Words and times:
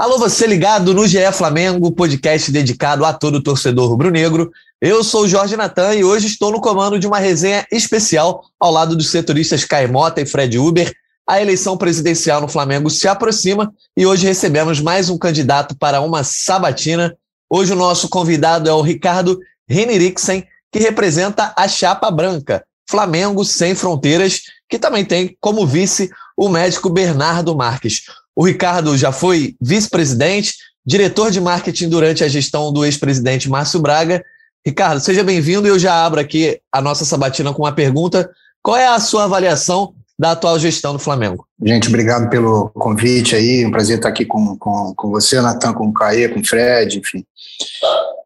Alô, 0.00 0.16
você 0.16 0.46
ligado 0.46 0.94
no 0.94 1.06
GE 1.06 1.30
Flamengo, 1.30 1.92
podcast 1.92 2.50
dedicado 2.50 3.04
a 3.04 3.12
todo 3.12 3.42
torcedor 3.42 3.86
rubro-negro. 3.90 4.50
Eu 4.80 5.04
sou 5.04 5.24
o 5.24 5.28
Jorge 5.28 5.58
Natan 5.58 5.94
e 5.94 6.02
hoje 6.02 6.26
estou 6.26 6.50
no 6.50 6.58
comando 6.58 6.98
de 6.98 7.06
uma 7.06 7.18
resenha 7.18 7.66
especial 7.70 8.42
ao 8.58 8.72
lado 8.72 8.96
dos 8.96 9.10
setoristas 9.10 9.62
Caimota 9.66 10.22
e 10.22 10.24
Fred 10.24 10.58
Uber. 10.58 10.90
A 11.28 11.42
eleição 11.42 11.76
presidencial 11.76 12.40
no 12.40 12.48
Flamengo 12.48 12.88
se 12.88 13.06
aproxima 13.06 13.74
e 13.94 14.06
hoje 14.06 14.26
recebemos 14.26 14.80
mais 14.80 15.10
um 15.10 15.18
candidato 15.18 15.76
para 15.76 16.00
uma 16.00 16.24
sabatina. 16.24 17.14
Hoje 17.50 17.74
o 17.74 17.76
nosso 17.76 18.08
convidado 18.08 18.70
é 18.70 18.72
o 18.72 18.80
Ricardo 18.80 19.38
Reniriksen, 19.68 20.46
que 20.72 20.78
representa 20.78 21.52
a 21.54 21.68
chapa 21.68 22.10
branca, 22.10 22.64
Flamengo 22.88 23.44
Sem 23.44 23.74
Fronteiras, 23.74 24.40
que 24.66 24.78
também 24.78 25.04
tem 25.04 25.36
como 25.42 25.66
vice 25.66 26.08
o 26.34 26.48
médico 26.48 26.88
Bernardo 26.88 27.54
Marques. 27.54 28.04
O 28.40 28.46
Ricardo 28.46 28.96
já 28.96 29.12
foi 29.12 29.54
vice-presidente, 29.60 30.54
diretor 30.82 31.30
de 31.30 31.38
marketing 31.38 31.90
durante 31.90 32.24
a 32.24 32.28
gestão 32.28 32.72
do 32.72 32.86
ex-presidente 32.86 33.50
Márcio 33.50 33.78
Braga. 33.78 34.24
Ricardo, 34.66 34.98
seja 34.98 35.22
bem-vindo 35.22 35.68
eu 35.68 35.78
já 35.78 36.06
abro 36.06 36.18
aqui 36.18 36.58
a 36.72 36.80
nossa 36.80 37.04
sabatina 37.04 37.52
com 37.52 37.64
uma 37.64 37.72
pergunta. 37.72 38.30
Qual 38.62 38.78
é 38.78 38.86
a 38.86 38.98
sua 38.98 39.24
avaliação 39.24 39.92
da 40.18 40.30
atual 40.30 40.58
gestão 40.58 40.94
do 40.94 40.98
Flamengo? 40.98 41.46
Gente, 41.62 41.88
obrigado 41.88 42.30
pelo 42.30 42.70
convite 42.70 43.36
aí. 43.36 43.66
Um 43.66 43.70
prazer 43.70 43.98
estar 43.98 44.08
aqui 44.08 44.24
com, 44.24 44.56
com, 44.56 44.94
com 44.96 45.10
você, 45.10 45.38
Natan, 45.42 45.74
com 45.74 45.88
o 45.88 45.92
Caê, 45.92 46.26
com 46.30 46.40
o 46.40 46.46
Fred, 46.46 46.98
enfim. 46.98 47.22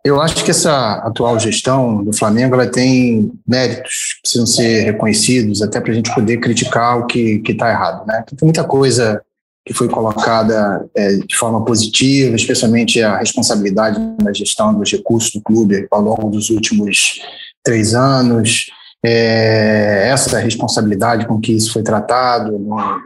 Eu 0.05 0.21
acho 0.23 0.45
que 0.45 0.53
essa 0.53 0.93
atual 0.99 1.41
gestão 1.41 2.05
do 2.05 2.13
Flamengo 2.13 2.55
ela 2.55 2.69
tem 2.69 3.33
méritos 3.45 4.15
que 4.15 4.21
precisam 4.23 4.47
ser 4.47 4.85
reconhecidos, 4.85 5.61
até 5.61 5.81
para 5.81 5.91
a 5.91 5.95
gente 5.97 6.15
poder 6.15 6.37
criticar 6.37 7.01
o 7.01 7.07
que 7.07 7.43
está 7.49 7.69
errado. 7.69 8.07
Né? 8.07 8.23
Tem 8.29 8.47
muita 8.47 8.63
coisa 8.63 9.21
que 9.65 9.73
foi 9.73 9.89
colocada 9.89 10.85
é, 10.95 11.17
de 11.17 11.35
forma 11.37 11.65
positiva, 11.65 12.37
especialmente 12.37 13.01
a 13.03 13.17
responsabilidade 13.17 13.99
na 14.23 14.33
gestão 14.33 14.75
dos 14.75 14.93
recursos 14.93 15.33
do 15.33 15.41
clube 15.41 15.87
ao 15.91 16.03
longo 16.03 16.29
dos 16.29 16.51
últimos 16.51 17.21
três 17.63 17.95
anos. 17.95 18.67
É, 19.07 20.09
essa 20.09 20.39
responsabilidade 20.39 21.27
com 21.27 21.39
que 21.39 21.53
isso 21.53 21.73
foi 21.73 21.83
tratado, 21.83 22.59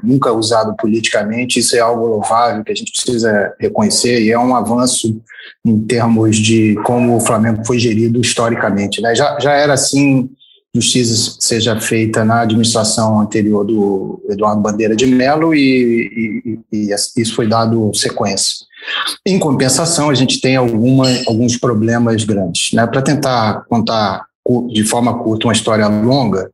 nunca 0.03 0.33
usado 0.33 0.75
politicamente, 0.77 1.59
isso 1.59 1.75
é 1.75 1.81
algo 1.81 2.07
louvável 2.07 2.63
que 2.63 2.71
a 2.71 2.75
gente 2.75 2.93
precisa 2.93 3.53
reconhecer 3.59 4.23
e 4.23 4.31
é 4.31 4.39
um 4.39 4.55
avanço 4.55 5.21
em 5.65 5.81
termos 5.81 6.37
de 6.37 6.77
como 6.85 7.17
o 7.17 7.21
Flamengo 7.21 7.65
foi 7.65 7.81
gerido 7.81 8.21
historicamente. 8.21 9.01
Né? 9.01 9.15
Já, 9.15 9.39
já 9.41 9.53
era 9.55 9.75
assim 9.75 10.31
justiça 10.81 11.37
seja 11.41 11.79
feita 11.81 12.25
na 12.25 12.43
administração 12.43 13.21
anterior 13.21 13.65
do 13.65 14.23
Eduardo 14.29 14.61
Bandeira 14.61 14.95
de 14.95 15.07
Mello 15.07 15.55
e, 15.55 16.59
e, 16.73 16.77
e 16.91 16.95
isso 17.17 17.35
foi 17.35 17.47
dado 17.47 17.91
sequência. 17.95 18.67
Em 19.27 19.39
compensação, 19.39 20.09
a 20.09 20.15
gente 20.15 20.41
tem 20.41 20.57
alguma, 20.57 21.07
alguns 21.27 21.57
problemas 21.57 22.25
grandes. 22.25 22.73
Né? 22.73 22.87
Para 22.87 23.03
tentar 23.03 23.65
contar 23.69 24.25
de 24.73 24.85
forma 24.85 25.19
curta 25.19 25.47
uma 25.47 25.53
história 25.53 25.87
longa, 25.87 26.51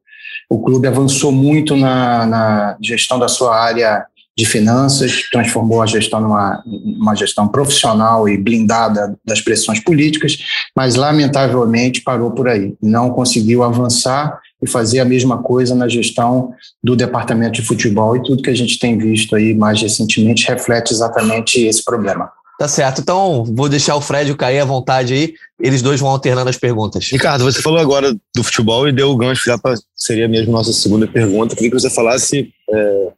o 0.48 0.59
clube 0.61 0.88
avançou 0.88 1.31
muito 1.31 1.77
na, 1.77 2.27
na 2.27 2.77
gestão 2.81 3.19
da 3.19 3.28
sua 3.28 3.56
área 3.56 4.05
de 4.37 4.45
finanças, 4.45 5.29
transformou 5.31 5.81
a 5.81 5.87
gestão 5.87 6.21
numa 6.21 6.63
uma 6.67 7.15
gestão 7.15 7.47
profissional 7.47 8.29
e 8.29 8.37
blindada 8.37 9.17
das 9.25 9.41
pressões 9.41 9.81
políticas, 9.81 10.39
mas 10.77 10.97
lamentavelmente 10.97 12.03
parou 12.03 12.33
por 12.33 12.49
aí. 12.49 12.75
Não 12.83 13.11
conseguiu 13.11 13.62
avançar 13.62 14.41
e 14.62 14.69
fazer 14.69 15.01
a 15.01 15.05
mesma 15.05 15.39
coisa 15.43 15.75
na 15.75 15.89
gestão 15.89 16.53
do 16.83 16.97
departamento 16.97 17.61
de 17.61 17.62
futebol 17.62 18.17
e 18.17 18.23
tudo 18.23 18.43
que 18.43 18.51
a 18.51 18.57
gente 18.57 18.79
tem 18.79 18.99
visto 18.99 19.37
aí 19.37 19.55
mais 19.55 19.81
recentemente 19.81 20.49
reflete 20.49 20.93
exatamente 20.93 21.65
esse 21.65 21.85
problema. 21.85 22.31
Tá 22.59 22.69
certo. 22.69 23.01
Então, 23.01 23.45
vou 23.45 23.69
deixar 23.69 23.97
o 23.97 24.01
Fred 24.01 24.31
e 24.31 24.33
o 24.33 24.37
Caí 24.37 24.61
à 24.61 24.65
vontade 24.65 25.12
aí. 25.12 25.35
Eles 25.61 25.83
dois 25.83 26.00
vão 26.00 26.11
alternando 26.11 26.49
as 26.49 26.56
perguntas. 26.56 27.09
Ricardo, 27.11 27.44
você 27.44 27.61
falou 27.61 27.81
agora 27.81 28.15
do 28.34 28.44
futebol 28.44 28.89
e 28.89 28.93
deu 28.93 29.11
o 29.11 29.17
gancho 29.17 29.43
já 29.44 29.59
para 29.59 29.75
seria 29.97 30.28
mesmo 30.28 30.53
nossa 30.53 30.73
segunda 30.73 31.06
pergunta. 31.06 31.55
Queria 31.55 31.71
que 31.71 31.81
você 31.81 31.91
falasse 31.91 32.53
é, 32.71 33.12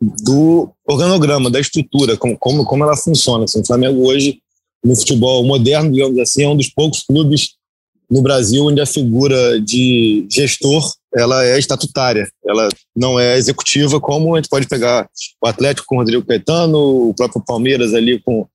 do 0.00 0.70
organograma, 0.86 1.50
da 1.50 1.60
estrutura, 1.60 2.16
como, 2.16 2.36
como, 2.38 2.64
como 2.64 2.84
ela 2.84 2.96
funciona. 2.96 3.44
Assim, 3.44 3.60
o 3.60 3.66
Flamengo 3.66 4.06
hoje, 4.06 4.40
no 4.84 4.96
futebol 4.96 5.44
moderno, 5.44 5.92
digamos 5.92 6.18
assim, 6.18 6.44
é 6.44 6.48
um 6.48 6.56
dos 6.56 6.68
poucos 6.68 7.02
clubes 7.02 7.56
no 8.10 8.22
Brasil 8.22 8.64
onde 8.64 8.80
a 8.80 8.86
figura 8.86 9.60
de 9.60 10.26
gestor 10.30 10.92
ela 11.14 11.44
é 11.44 11.58
estatutária, 11.58 12.28
ela 12.46 12.68
não 12.94 13.18
é 13.18 13.36
executiva, 13.36 13.98
como 13.98 14.34
a 14.34 14.38
gente 14.38 14.50
pode 14.50 14.68
pegar 14.68 15.08
o 15.42 15.46
Atlético 15.46 15.86
com 15.88 15.96
o 15.96 15.98
Rodrigo 15.98 16.24
Caetano, 16.24 17.08
o 17.08 17.14
próprio 17.14 17.42
Palmeiras 17.44 17.94
ali 17.94 18.20
com 18.20 18.46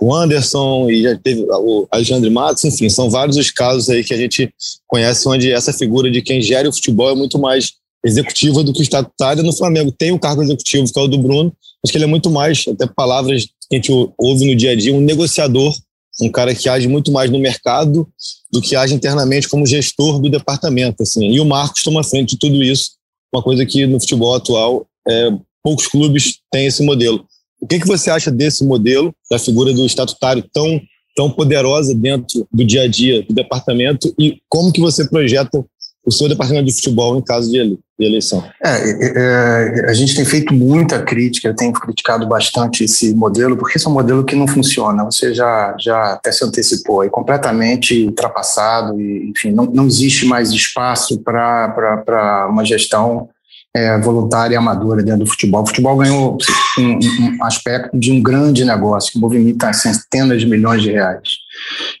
o 0.00 0.14
Anderson 0.14 0.88
e 0.90 1.02
já 1.02 1.16
teve 1.18 1.42
o 1.48 1.88
Alexandre 1.90 2.30
Matos, 2.30 2.64
enfim, 2.64 2.88
são 2.88 3.10
vários 3.10 3.36
os 3.36 3.50
casos 3.50 3.88
aí 3.90 4.04
que 4.04 4.14
a 4.14 4.16
gente 4.16 4.52
conhece 4.86 5.26
onde 5.28 5.50
essa 5.50 5.72
figura 5.72 6.10
de 6.10 6.22
quem 6.22 6.40
gere 6.40 6.68
o 6.68 6.72
futebol 6.72 7.10
é 7.10 7.14
muito 7.14 7.38
mais 7.38 7.72
executiva 8.04 8.62
do 8.62 8.72
que 8.72 8.82
estatutária. 8.82 9.42
No 9.42 9.52
Flamengo 9.52 9.92
tem 9.92 10.12
um 10.12 10.18
cargo 10.18 10.42
executivo, 10.42 10.90
que 10.92 10.98
é 10.98 11.02
o 11.02 11.08
do 11.08 11.18
Bruno, 11.18 11.52
mas 11.82 11.90
que 11.90 11.96
ele 11.96 12.04
é 12.04 12.08
muito 12.08 12.30
mais, 12.30 12.64
até 12.68 12.86
palavras 12.86 13.46
que 13.68 13.74
a 13.74 13.74
gente 13.76 13.92
ouve 14.18 14.46
no 14.46 14.56
dia 14.56 14.72
a 14.72 14.76
dia, 14.76 14.94
um 14.94 15.00
negociador, 15.00 15.74
um 16.20 16.30
cara 16.30 16.54
que 16.54 16.68
age 16.68 16.88
muito 16.88 17.10
mais 17.12 17.30
no 17.30 17.38
mercado 17.38 18.06
do 18.52 18.60
que 18.60 18.74
age 18.76 18.94
internamente 18.94 19.48
como 19.48 19.66
gestor 19.66 20.20
do 20.20 20.28
departamento. 20.28 21.02
Assim. 21.02 21.30
E 21.30 21.40
o 21.40 21.44
Marcos 21.44 21.82
toma 21.82 22.02
frente 22.02 22.30
de 22.30 22.38
tudo 22.38 22.62
isso, 22.62 22.92
uma 23.32 23.42
coisa 23.42 23.64
que 23.64 23.86
no 23.86 24.00
futebol 24.00 24.34
atual 24.34 24.86
é, 25.08 25.30
poucos 25.62 25.86
clubes 25.86 26.38
têm 26.50 26.66
esse 26.66 26.82
modelo. 26.82 27.24
O 27.60 27.66
que, 27.66 27.78
que 27.78 27.86
você 27.86 28.10
acha 28.10 28.30
desse 28.30 28.64
modelo, 28.64 29.14
da 29.30 29.38
figura 29.38 29.72
do 29.72 29.84
estatutário 29.84 30.42
tão, 30.52 30.80
tão 31.14 31.30
poderosa 31.30 31.94
dentro 31.94 32.46
do 32.52 32.64
dia 32.64 32.82
a 32.82 32.88
dia 32.88 33.22
do 33.22 33.34
departamento 33.34 34.12
e 34.18 34.40
como 34.48 34.72
que 34.72 34.80
você 34.80 35.08
projeta 35.08 35.64
o 36.04 36.10
seu 36.10 36.28
departamento 36.28 36.66
de 36.66 36.72
futebol 36.72 37.18
em 37.18 37.22
caso 37.22 37.50
de 37.50 37.78
eleição? 38.06 38.44
É, 38.62 38.70
é, 38.70 39.12
é, 39.16 39.90
a 39.90 39.92
gente 39.92 40.14
tem 40.14 40.24
feito 40.24 40.54
muita 40.54 41.02
crítica, 41.02 41.48
eu 41.48 41.54
tenho 41.54 41.72
criticado 41.72 42.26
bastante 42.26 42.84
esse 42.84 43.14
modelo, 43.14 43.56
porque 43.56 43.78
esse 43.78 43.86
é 43.86 43.90
um 43.90 43.94
modelo 43.94 44.24
que 44.24 44.36
não 44.36 44.46
funciona. 44.46 45.04
Você 45.04 45.34
já, 45.34 45.74
já 45.78 46.12
até 46.12 46.32
se 46.32 46.44
antecipou, 46.44 47.04
é 47.04 47.08
completamente 47.08 48.06
ultrapassado, 48.06 49.00
e, 49.00 49.30
enfim, 49.30 49.52
não, 49.52 49.64
não 49.66 49.86
existe 49.86 50.26
mais 50.26 50.50
espaço 50.50 51.20
para 51.20 52.46
uma 52.50 52.64
gestão 52.64 53.28
é, 53.74 53.98
voluntária 53.98 54.54
e 54.54 54.56
amadora 54.56 55.02
dentro 55.02 55.24
do 55.24 55.30
futebol. 55.30 55.62
O 55.62 55.66
futebol 55.66 55.96
ganhou 55.96 56.36
um, 56.78 56.98
um, 56.98 57.44
aspecto 57.44 57.96
de 57.96 58.10
um 58.10 58.20
grande 58.20 58.64
negócio 58.64 59.12
que 59.12 59.18
movimenta 59.18 59.72
centenas 59.72 60.40
de 60.40 60.46
milhões 60.46 60.82
de 60.82 60.90
reais. 60.90 61.38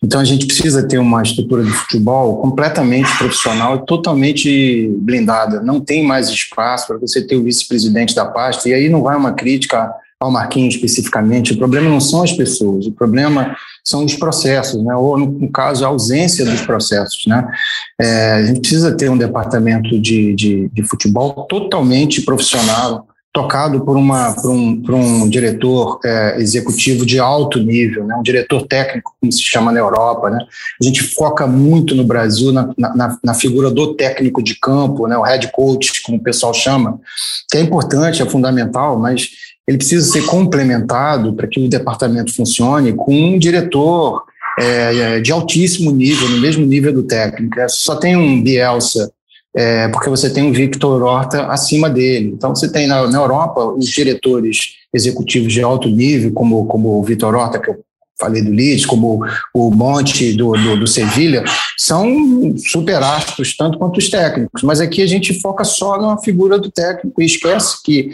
Então 0.02 0.20
a 0.20 0.24
gente 0.24 0.46
precisa 0.46 0.86
ter 0.86 0.98
uma 0.98 1.22
estrutura 1.22 1.62
de 1.62 1.70
futebol 1.70 2.38
completamente 2.38 3.16
profissional 3.18 3.76
e 3.76 3.86
totalmente 3.86 4.90
blindada. 4.98 5.62
Não 5.62 5.80
tem 5.80 6.04
mais 6.04 6.28
espaço 6.28 6.88
para 6.88 6.98
você 6.98 7.24
ter 7.24 7.36
o 7.36 7.44
vice-presidente 7.44 8.14
da 8.14 8.24
pasta, 8.24 8.68
e 8.68 8.74
aí 8.74 8.88
não 8.88 9.02
vai 9.02 9.16
uma 9.16 9.32
crítica 9.32 9.92
ao 10.20 10.30
Marquinhos 10.30 10.74
especificamente. 10.74 11.54
O 11.54 11.58
problema 11.58 11.88
não 11.88 11.98
são 11.98 12.22
as 12.22 12.32
pessoas, 12.32 12.86
o 12.86 12.92
problema 12.92 13.56
são 13.82 14.04
os 14.04 14.14
processos, 14.14 14.84
né? 14.84 14.94
ou, 14.94 15.16
no, 15.16 15.50
caso, 15.50 15.82
a 15.82 15.88
ausência 15.88 16.44
dos 16.44 16.60
processos. 16.60 17.24
Né? 17.26 17.50
É, 17.98 18.32
a 18.32 18.44
gente 18.44 18.60
precisa 18.60 18.94
ter 18.94 19.10
um 19.10 19.16
departamento 19.16 19.98
de, 19.98 20.34
de, 20.34 20.68
de 20.68 20.82
futebol 20.82 21.46
totalmente 21.48 22.20
profissional, 22.20 23.06
tocado 23.32 23.80
por, 23.82 23.96
uma, 23.96 24.34
por, 24.34 24.50
um, 24.50 24.82
por 24.82 24.94
um 24.94 25.28
diretor 25.28 26.00
é, 26.04 26.36
executivo 26.38 27.06
de 27.06 27.18
alto 27.18 27.58
nível, 27.60 28.04
né? 28.04 28.14
um 28.16 28.22
diretor 28.22 28.66
técnico, 28.66 29.14
como 29.18 29.32
se 29.32 29.40
chama 29.40 29.72
na 29.72 29.78
Europa. 29.78 30.28
Né? 30.28 30.44
A 30.82 30.84
gente 30.84 31.02
foca 31.14 31.46
muito 31.46 31.94
no 31.94 32.04
Brasil 32.04 32.52
na, 32.52 32.68
na, 32.76 33.18
na, 33.24 33.34
figura 33.34 33.70
do 33.70 33.94
técnico 33.94 34.42
de 34.42 34.56
campo, 34.56 35.06
né? 35.06 35.16
o 35.16 35.22
head 35.22 35.50
coach, 35.52 36.02
como 36.02 36.18
o 36.18 36.22
pessoal 36.22 36.52
chama, 36.52 37.00
que 37.48 37.56
é 37.56 37.60
importante, 37.60 38.20
é 38.20 38.26
fundamental, 38.26 38.98
mas 38.98 39.30
ele 39.70 39.78
precisa 39.78 40.04
ser 40.04 40.26
complementado 40.26 41.32
para 41.32 41.46
que 41.46 41.60
o 41.60 41.68
departamento 41.68 42.34
funcione 42.34 42.92
com 42.92 43.14
um 43.14 43.38
diretor 43.38 44.24
é, 44.58 44.64
é, 44.96 45.20
de 45.20 45.30
altíssimo 45.30 45.92
nível, 45.92 46.28
no 46.28 46.40
mesmo 46.40 46.66
nível 46.66 46.92
do 46.92 47.04
técnico. 47.04 47.60
É, 47.60 47.68
só 47.68 47.94
tem 47.94 48.16
um 48.16 48.42
Bielsa, 48.42 49.12
é, 49.54 49.86
porque 49.86 50.10
você 50.10 50.28
tem 50.28 50.42
um 50.42 50.50
Victor 50.50 51.00
Horta 51.04 51.46
acima 51.46 51.88
dele. 51.88 52.32
Então, 52.34 52.52
você 52.52 52.68
tem 52.68 52.88
na, 52.88 53.06
na 53.06 53.18
Europa 53.18 53.64
os 53.64 53.86
diretores 53.86 54.74
executivos 54.92 55.52
de 55.52 55.62
alto 55.62 55.88
nível, 55.88 56.32
como, 56.32 56.66
como 56.66 56.98
o 56.98 57.04
Vitor 57.04 57.36
Horta, 57.36 57.60
que 57.60 57.70
eu 57.70 57.78
falei 58.20 58.42
do 58.42 58.50
Leeds, 58.50 58.86
como 58.86 59.24
o 59.54 59.70
Monte 59.70 60.32
do, 60.34 60.52
do, 60.52 60.80
do 60.80 60.86
Sevilha, 60.86 61.42
são 61.76 62.54
super 62.58 63.02
astros, 63.02 63.56
tanto 63.56 63.78
quanto 63.78 63.96
os 63.96 64.10
técnicos. 64.10 64.62
Mas 64.62 64.80
aqui 64.80 65.02
a 65.02 65.06
gente 65.06 65.40
foca 65.40 65.64
só 65.64 66.00
na 66.00 66.18
figura 66.18 66.58
do 66.58 66.70
técnico 66.70 67.20
e 67.20 67.24
esquece 67.24 67.82
que 67.82 68.10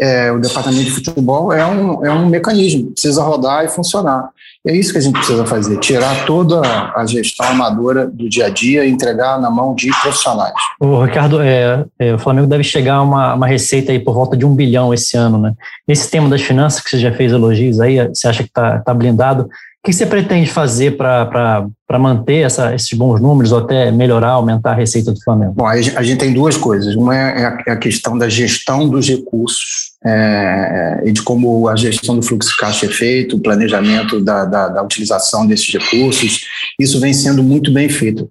é, 0.00 0.32
o 0.32 0.40
departamento 0.40 0.84
de 0.84 0.90
futebol 0.90 1.52
é 1.52 1.64
um, 1.66 2.04
é 2.04 2.10
um 2.10 2.26
mecanismo, 2.26 2.90
precisa 2.92 3.22
rodar 3.22 3.64
e 3.64 3.68
funcionar. 3.68 4.30
É 4.66 4.74
isso 4.76 4.92
que 4.92 4.98
a 4.98 5.00
gente 5.00 5.14
precisa 5.14 5.46
fazer: 5.46 5.78
tirar 5.78 6.26
toda 6.26 6.60
a 6.94 7.06
gestão 7.06 7.46
amadora 7.46 8.06
do 8.06 8.28
dia 8.28 8.46
a 8.46 8.48
dia 8.50 8.84
e 8.84 8.90
entregar 8.90 9.40
na 9.40 9.50
mão 9.50 9.74
de 9.74 9.90
profissionais. 10.02 10.52
O 10.78 11.02
Ricardo, 11.02 11.40
é, 11.40 11.84
é, 11.98 12.14
o 12.14 12.18
Flamengo 12.18 12.46
deve 12.46 12.62
chegar 12.62 12.96
a 12.96 13.02
uma, 13.02 13.34
uma 13.34 13.46
receita 13.46 13.90
aí 13.90 13.98
por 13.98 14.14
volta 14.14 14.36
de 14.36 14.44
um 14.44 14.54
bilhão 14.54 14.92
esse 14.92 15.16
ano, 15.16 15.38
né? 15.38 15.54
Esse 15.88 16.10
tema 16.10 16.28
das 16.28 16.42
finanças 16.42 16.82
que 16.82 16.90
você 16.90 16.98
já 16.98 17.12
fez 17.12 17.32
elogios 17.32 17.80
aí, 17.80 18.06
você 18.08 18.28
acha 18.28 18.42
que 18.42 18.50
está 18.50 18.78
tá 18.80 18.92
blindado? 18.92 19.44
O 19.44 19.86
que 19.86 19.94
você 19.94 20.04
pretende 20.04 20.50
fazer 20.50 20.98
para 20.98 21.66
manter 21.98 22.38
essa, 22.38 22.74
esses 22.74 22.92
bons 22.96 23.20
números 23.20 23.52
ou 23.52 23.58
até 23.58 23.90
melhorar, 23.90 24.30
aumentar 24.30 24.72
a 24.72 24.74
receita 24.74 25.12
do 25.12 25.20
Flamengo? 25.22 25.54
Bom, 25.56 25.66
a 25.66 26.02
gente 26.02 26.18
tem 26.18 26.32
duas 26.32 26.56
coisas. 26.56 26.94
Uma 26.94 27.16
é 27.16 27.46
a, 27.46 27.58
é 27.66 27.72
a 27.72 27.76
questão 27.76 28.16
da 28.16 28.28
gestão 28.28 28.88
dos 28.88 29.08
recursos 29.08 29.90
é, 30.04 31.02
e 31.04 31.12
de 31.12 31.22
como 31.22 31.68
a 31.68 31.76
gestão 31.76 32.16
do 32.16 32.22
fluxo 32.22 32.50
de 32.50 32.56
caixa 32.56 32.86
é 32.86 32.88
feito, 32.88 33.36
o 33.36 33.40
planejamento 33.40 34.20
da, 34.20 34.46
da, 34.46 34.68
da, 34.68 34.82
utilização 34.82 35.46
desses 35.46 35.70
recursos. 35.70 36.40
Isso 36.78 36.98
vem 36.98 37.12
sendo 37.12 37.42
muito 37.42 37.70
bem 37.72 37.88
feito. 37.88 38.30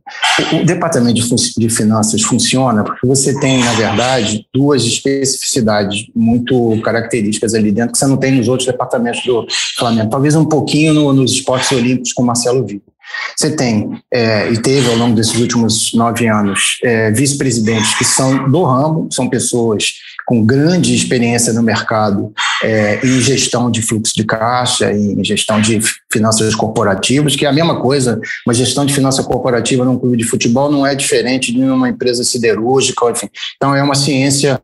O, 0.51 0.65
departamento 0.65 1.13
de, 1.13 1.53
de 1.57 1.69
finanças 1.69 2.21
funciona 2.23 2.83
porque 2.83 3.05
você 3.05 3.39
tem, 3.39 3.63
na 3.63 3.73
verdade, 3.73 4.45
duas 4.53 4.83
especificidades 4.83 6.07
muito 6.15 6.79
características 6.81 7.53
ali 7.53 7.71
dentro 7.71 7.91
que 7.91 7.97
você 7.99 8.07
não 8.07 8.17
tem 8.17 8.31
nos 8.31 8.47
outros 8.47 8.65
departamentos 8.65 9.23
do 9.23 9.45
Flamengo. 9.77 10.09
Talvez 10.09 10.35
um 10.35 10.45
pouquinho 10.45 10.93
no, 10.93 11.13
nos 11.13 11.33
esportes 11.33 11.71
olímpicos 11.71 12.13
com 12.13 12.23
Marcelo 12.23 12.65
Vivo. 12.65 12.88
Você 13.35 13.55
tem, 13.55 14.01
é, 14.11 14.51
e 14.51 14.61
teve 14.61 14.89
ao 14.89 14.97
longo 14.97 15.15
desses 15.15 15.35
últimos 15.35 15.93
nove 15.93 16.27
anos, 16.27 16.79
é, 16.83 17.11
vice-presidentes 17.11 17.97
que 17.97 18.03
são 18.03 18.49
do 18.49 18.63
ramo, 18.63 19.07
são 19.11 19.29
pessoas 19.29 19.93
com 20.29 20.45
grande 20.45 20.93
experiência 20.93 21.51
no 21.53 21.63
mercado 21.63 22.31
é, 22.63 22.99
em 23.03 23.19
gestão 23.19 23.71
de 23.71 23.81
fluxo 23.81 24.13
de 24.15 24.23
caixa, 24.23 24.93
em 24.93 25.23
gestão 25.23 25.59
de 25.59 25.81
finanças 26.11 26.53
corporativas, 26.53 27.35
que 27.35 27.47
é 27.47 27.49
a 27.49 27.53
mesma 27.53 27.81
coisa, 27.81 28.21
uma 28.45 28.53
gestão 28.53 28.85
de 28.85 28.93
finança 28.93 29.23
corporativa 29.23 29.83
num 29.83 29.97
clube 29.97 30.17
de 30.17 30.23
futebol 30.25 30.71
não 30.71 30.85
é 30.85 30.93
diferente 30.93 31.51
de 31.51 31.63
uma 31.63 31.89
empresa 31.89 32.23
siderúrgica, 32.23 33.09
enfim. 33.09 33.27
Então, 33.55 33.75
é 33.75 33.81
uma 33.81 33.95
ciência 33.95 34.61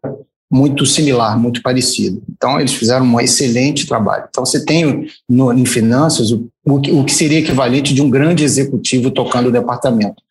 muito 0.51 0.85
similar, 0.85 1.39
muito 1.39 1.61
parecido. 1.61 2.21
Então, 2.29 2.59
eles 2.59 2.73
fizeram 2.73 3.05
um 3.05 3.19
excelente 3.19 3.87
trabalho. 3.87 4.25
Então, 4.29 4.45
você 4.45 4.63
tem 4.63 5.07
no, 5.27 5.51
em 5.51 5.65
finanças 5.65 6.31
o, 6.31 6.47
o, 6.65 6.79
que, 6.79 6.91
o 6.91 7.03
que 7.03 7.13
seria 7.13 7.39
equivalente 7.39 7.93
de 7.93 8.01
um 8.01 8.09
grande 8.09 8.43
executivo 8.43 9.11
tocando 9.11 9.47
o 9.47 9.51
departamento. 9.51 10.23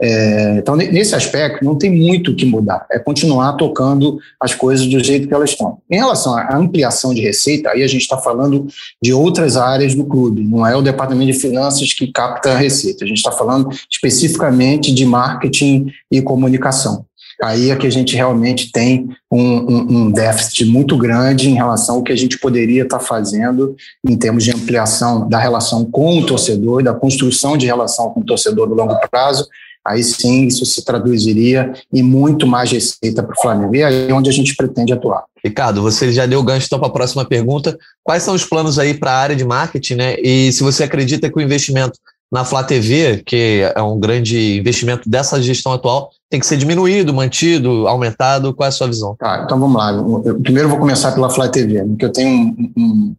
É, 0.00 0.56
então, 0.58 0.76
nesse 0.76 1.14
aspecto, 1.14 1.64
não 1.64 1.76
tem 1.76 1.90
muito 1.90 2.32
o 2.32 2.34
que 2.34 2.44
mudar, 2.44 2.86
é 2.90 2.98
continuar 2.98 3.54
tocando 3.54 4.18
as 4.40 4.54
coisas 4.54 4.86
do 4.86 5.02
jeito 5.02 5.28
que 5.28 5.34
elas 5.34 5.50
estão. 5.50 5.78
Em 5.90 5.96
relação 5.96 6.36
à 6.36 6.56
ampliação 6.56 7.14
de 7.14 7.20
receita, 7.20 7.70
aí 7.70 7.82
a 7.82 7.86
gente 7.86 8.02
está 8.02 8.18
falando 8.18 8.66
de 9.02 9.12
outras 9.12 9.56
áreas 9.56 9.94
do 9.94 10.04
clube, 10.04 10.42
não 10.42 10.66
é 10.66 10.76
o 10.76 10.82
departamento 10.82 11.32
de 11.32 11.38
finanças 11.38 11.92
que 11.92 12.08
capta 12.08 12.52
a 12.52 12.56
receita, 12.56 13.04
a 13.04 13.08
gente 13.08 13.18
está 13.18 13.32
falando 13.32 13.70
especificamente 13.90 14.92
de 14.92 15.04
marketing 15.04 15.86
e 16.10 16.20
comunicação. 16.20 17.04
Aí 17.42 17.70
é 17.70 17.76
que 17.76 17.86
a 17.86 17.90
gente 17.90 18.16
realmente 18.16 18.70
tem 18.72 19.08
um, 19.30 19.40
um, 19.40 19.86
um 19.90 20.10
déficit 20.10 20.64
muito 20.64 20.96
grande 20.96 21.48
em 21.48 21.54
relação 21.54 21.96
ao 21.96 22.02
que 22.02 22.12
a 22.12 22.16
gente 22.16 22.38
poderia 22.38 22.82
estar 22.82 22.98
tá 22.98 23.04
fazendo 23.04 23.76
em 24.06 24.16
termos 24.16 24.44
de 24.44 24.50
ampliação 24.50 25.28
da 25.28 25.38
relação 25.38 25.84
com 25.84 26.18
o 26.18 26.26
torcedor, 26.26 26.82
da 26.82 26.94
construção 26.94 27.56
de 27.56 27.66
relação 27.66 28.10
com 28.10 28.20
o 28.20 28.24
torcedor 28.24 28.68
no 28.68 28.74
longo 28.74 28.98
prazo, 29.10 29.46
aí 29.84 30.02
sim 30.02 30.46
isso 30.46 30.64
se 30.64 30.84
traduziria 30.84 31.72
em 31.92 32.02
muito 32.02 32.46
mais 32.46 32.70
receita 32.70 33.22
para 33.22 33.34
o 33.36 33.40
Flamengo. 33.40 33.74
E 33.74 33.82
aí 33.82 34.08
é 34.08 34.14
onde 34.14 34.30
a 34.30 34.32
gente 34.32 34.54
pretende 34.54 34.92
atuar. 34.92 35.24
Ricardo, 35.44 35.82
você 35.82 36.12
já 36.12 36.24
deu 36.24 36.42
gancho 36.42 36.66
então 36.66 36.78
para 36.78 36.88
a 36.88 36.92
próxima 36.92 37.24
pergunta. 37.24 37.76
Quais 38.04 38.22
são 38.22 38.34
os 38.34 38.44
planos 38.44 38.78
aí 38.78 38.94
para 38.94 39.10
a 39.10 39.18
área 39.18 39.36
de 39.36 39.44
marketing, 39.44 39.94
né? 39.96 40.16
E 40.20 40.52
se 40.52 40.62
você 40.62 40.84
acredita 40.84 41.28
que 41.28 41.36
o 41.36 41.42
investimento 41.42 41.98
na 42.30 42.44
Flá 42.44 42.62
TV, 42.64 43.22
que 43.26 43.70
é 43.74 43.82
um 43.82 44.00
grande 44.00 44.56
investimento 44.56 45.08
dessa 45.08 45.42
gestão 45.42 45.72
atual, 45.72 46.10
tem 46.32 46.40
que 46.40 46.46
ser 46.46 46.56
diminuído, 46.56 47.12
mantido, 47.12 47.86
aumentado? 47.86 48.54
Qual 48.54 48.64
é 48.64 48.68
a 48.70 48.72
sua 48.72 48.86
visão? 48.86 49.14
Tá, 49.16 49.42
então 49.44 49.60
vamos 49.60 49.76
lá. 49.76 49.92
Eu, 50.24 50.40
primeiro 50.40 50.66
vou 50.66 50.78
começar 50.78 51.12
pela 51.12 51.28
Flá 51.28 51.46
TV, 51.46 51.84
porque 51.84 52.06
eu 52.06 52.10
tenho 52.10 52.30
um, 52.30 52.72
um, 52.74 53.16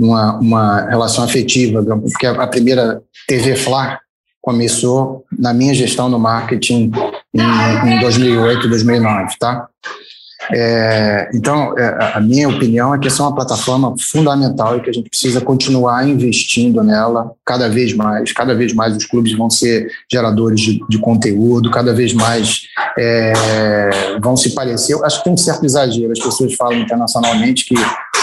uma, 0.00 0.38
uma 0.38 0.80
relação 0.88 1.24
afetiva, 1.24 1.84
porque 1.84 2.26
a 2.26 2.46
primeira 2.46 3.02
TV 3.28 3.54
Flá 3.54 4.00
começou 4.40 5.26
na 5.38 5.52
minha 5.52 5.74
gestão 5.74 6.08
no 6.08 6.18
marketing 6.18 6.90
em, 7.34 7.96
em 7.96 8.00
2008, 8.00 8.66
2009, 8.66 9.34
tá? 9.38 9.68
É, 10.52 11.30
então, 11.32 11.76
é, 11.78 12.12
a 12.14 12.20
minha 12.20 12.48
opinião 12.48 12.94
é 12.94 12.98
que 12.98 13.08
essa 13.08 13.22
é 13.22 13.26
uma 13.26 13.34
plataforma 13.34 13.94
fundamental 13.98 14.76
e 14.76 14.80
que 14.80 14.90
a 14.90 14.92
gente 14.92 15.08
precisa 15.08 15.40
continuar 15.40 16.06
investindo 16.06 16.82
nela 16.82 17.32
cada 17.44 17.68
vez 17.68 17.94
mais. 17.94 18.32
Cada 18.32 18.54
vez 18.54 18.72
mais 18.72 18.96
os 18.96 19.06
clubes 19.06 19.36
vão 19.36 19.48
ser 19.48 19.90
geradores 20.10 20.60
de, 20.60 20.80
de 20.88 20.98
conteúdo, 20.98 21.70
cada 21.70 21.92
vez 21.92 22.12
mais 22.12 22.62
é, 22.98 24.18
vão 24.20 24.36
se 24.36 24.54
parecer. 24.54 24.96
Acho 25.02 25.18
que 25.18 25.24
tem 25.24 25.32
um 25.32 25.36
certo 25.36 25.64
exagero. 25.64 26.12
As 26.12 26.20
pessoas 26.20 26.54
falam 26.54 26.78
internacionalmente 26.78 27.64
que 27.64 27.74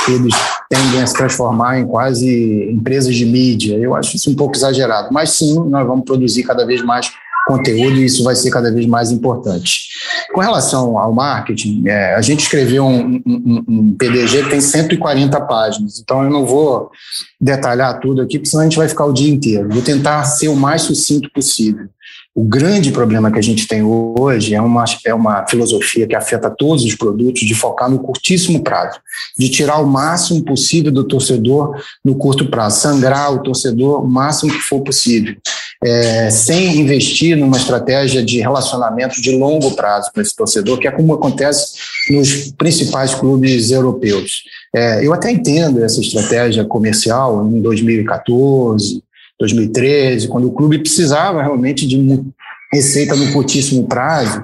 eles 0.10 0.34
tendem 0.70 1.02
a 1.02 1.08
se 1.08 1.14
transformar 1.14 1.80
em 1.80 1.86
quase 1.86 2.70
empresas 2.72 3.16
de 3.16 3.26
mídia. 3.26 3.78
Eu 3.78 3.96
acho 3.96 4.16
isso 4.16 4.30
um 4.30 4.36
pouco 4.36 4.56
exagerado, 4.56 5.10
mas 5.12 5.32
sim, 5.32 5.60
nós 5.70 5.86
vamos 5.86 6.06
produzir 6.06 6.44
cada 6.44 6.66
vez 6.66 6.84
mais 6.84 7.12
conteúdo 7.48 7.98
e 7.98 8.06
isso 8.06 8.24
vai 8.24 8.36
ser 8.36 8.52
cada 8.52 8.72
vez 8.72 8.86
mais 8.86 9.12
importante. 9.12 9.90
Com 10.34 10.42
relação 10.42 10.98
ao 10.98 11.14
marketing, 11.14 11.88
é, 11.88 12.16
a 12.16 12.22
gente 12.22 12.42
escreveu 12.42 12.86
um, 12.86 13.22
um, 13.26 13.64
um, 13.68 13.96
PDG 13.96 14.44
que 14.44 14.50
tem 14.50 14.62
140 14.62 15.42
páginas, 15.42 16.00
então 16.00 16.24
eu 16.24 16.30
não 16.30 16.46
vou 16.46 16.92
detalhar 17.40 18.00
tudo 18.00 18.22
aqui, 18.22 18.38
porque 18.38 18.50
senão 18.50 18.62
a 18.62 18.66
gente 18.66 18.78
vai 18.78 18.88
ficar 18.88 19.06
o 19.06 19.14
dia 19.14 19.32
inteiro. 19.32 19.70
Vou 19.70 19.82
tentar 19.82 20.24
ser 20.26 20.48
o 20.48 20.56
mais 20.56 20.84
sucinto 20.84 21.30
possível. 21.32 21.88
O 22.34 22.46
grande 22.46 22.92
problema 22.92 23.30
que 23.30 23.40
a 23.40 23.42
gente 23.42 23.68
tem 23.68 23.84
hoje 23.84 24.56
é 24.56 24.62
uma, 24.62 24.86
é 25.06 25.14
uma 25.14 25.46
filosofia 25.48 26.08
que 26.08 26.16
afeta 26.16 26.50
todos 26.50 26.86
os 26.86 26.96
produtos 26.96 27.42
de 27.42 27.54
focar 27.54 27.90
no 27.90 28.00
curtíssimo 28.00 28.64
prazo, 28.64 29.00
de 29.38 29.50
tirar 29.50 29.80
o 29.80 29.88
máximo 29.88 30.42
possível 30.46 30.94
do 30.94 31.04
torcedor 31.04 31.76
no 32.04 32.16
curto 32.16 32.50
prazo, 32.50 32.80
sangrar 32.80 33.34
o 33.34 33.44
torcedor 33.44 34.02
o 34.02 34.08
máximo 34.08 34.50
que 34.50 34.60
for 34.60 34.80
possível, 34.82 35.36
é, 35.84 36.30
sem 36.30 36.80
investir 36.80 37.36
numa 37.36 37.58
estratégia 37.58 38.24
de 38.24 38.40
relacionamento 38.40 39.20
de 39.20 39.36
longo 39.36 39.72
prazo 39.72 40.12
para 40.14 40.22
esse 40.22 40.36
torcedor, 40.36 40.78
que 40.78 40.88
é 40.88 40.92
como 40.92 41.14
acontece 41.14 41.74
nos 42.10 42.52
principais 42.52 43.16
clubes 43.16 43.72
europeus. 43.72 44.44
É, 44.76 45.06
eu 45.06 45.14
até 45.14 45.32
entendo 45.32 45.84
essa 45.84 46.00
estratégia 46.00 46.64
comercial 46.64 47.46
em 47.48 47.62
2014, 47.62 49.04
2013, 49.40 50.28
quando 50.28 50.48
o 50.48 50.52
clube 50.52 50.80
precisava 50.80 51.42
realmente 51.42 51.88
de 51.88 51.98
receita 52.72 53.16
no 53.16 53.34
curtíssimo 53.34 53.88
prazo 53.88 54.44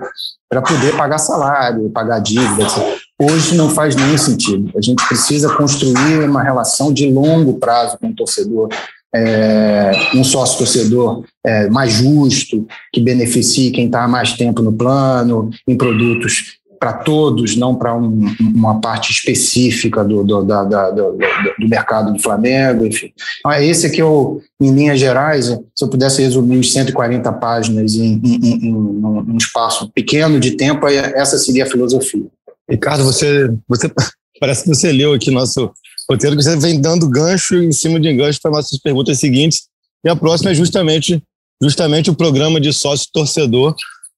para 0.49 0.61
poder 0.61 0.95
pagar 0.97 1.17
salário, 1.19 1.89
pagar 1.89 2.19
dívida, 2.19 2.63
etc. 2.63 2.97
Hoje 3.19 3.55
não 3.55 3.69
faz 3.69 3.95
nenhum 3.95 4.17
sentido. 4.17 4.71
A 4.77 4.81
gente 4.81 5.05
precisa 5.07 5.53
construir 5.55 6.27
uma 6.27 6.41
relação 6.41 6.91
de 6.91 7.09
longo 7.11 7.53
prazo 7.55 7.97
com 7.97 8.09
o 8.09 8.15
torcedor, 8.15 8.69
é, 9.13 9.91
um 10.15 10.23
sócio 10.23 10.59
torcedor 10.59 11.23
é, 11.45 11.69
mais 11.69 11.93
justo, 11.93 12.67
que 12.93 13.01
beneficie 13.01 13.71
quem 13.71 13.85
está 13.85 14.07
mais 14.07 14.33
tempo 14.33 14.61
no 14.61 14.73
plano, 14.73 15.49
em 15.67 15.77
produtos 15.77 16.57
para 16.79 16.93
todos, 16.93 17.55
não 17.55 17.75
para 17.75 17.95
um, 17.95 18.25
uma 18.39 18.79
parte 18.79 19.11
específica 19.11 20.03
do, 20.03 20.23
do, 20.23 20.43
da, 20.43 20.63
da, 20.63 20.91
do, 20.91 21.17
do, 21.59 21.67
mercado 21.67 22.13
do 22.13 22.21
Flamengo, 22.21 22.85
enfim. 22.85 23.11
Então, 23.39 23.51
é 23.51 23.65
esse 23.65 23.89
que 23.89 24.01
eu, 24.01 24.41
em 24.61 24.71
linhas 24.71 24.99
gerais, 24.99 25.45
se 25.45 25.83
eu 25.83 25.87
pudesse 25.87 26.21
resumir 26.21 26.57
os 26.57 26.71
140 26.71 27.31
páginas 27.33 27.95
em, 27.95 28.21
em, 28.23 28.67
em, 28.67 28.75
um 28.75 29.37
espaço 29.37 29.89
pequeno 29.93 30.39
de 30.39 30.51
tempo, 30.51 30.87
essa 30.87 31.37
seria 31.37 31.63
a 31.63 31.69
filosofia. 31.69 32.25
Ricardo, 32.69 33.03
você, 33.03 33.51
você 33.67 33.91
parece 34.39 34.63
que 34.63 34.69
você 34.69 34.91
leu 34.91 35.13
aqui 35.13 35.31
nosso 35.31 35.71
roteiro, 36.09 36.35
que 36.35 36.43
você 36.43 36.55
vem 36.55 36.79
dando 36.79 37.09
gancho 37.09 37.55
em 37.55 37.71
cima 37.71 37.99
de 37.99 38.13
gancho 38.13 38.39
para 38.41 38.51
nossas 38.51 38.79
perguntas 38.79 39.19
seguintes, 39.19 39.67
e 40.05 40.09
a 40.09 40.15
próxima 40.15 40.51
é 40.51 40.53
justamente, 40.53 41.21
justamente 41.61 42.09
o 42.09 42.15
programa 42.15 42.59
de 42.59 42.71
sócio-torcedor, 42.71 43.75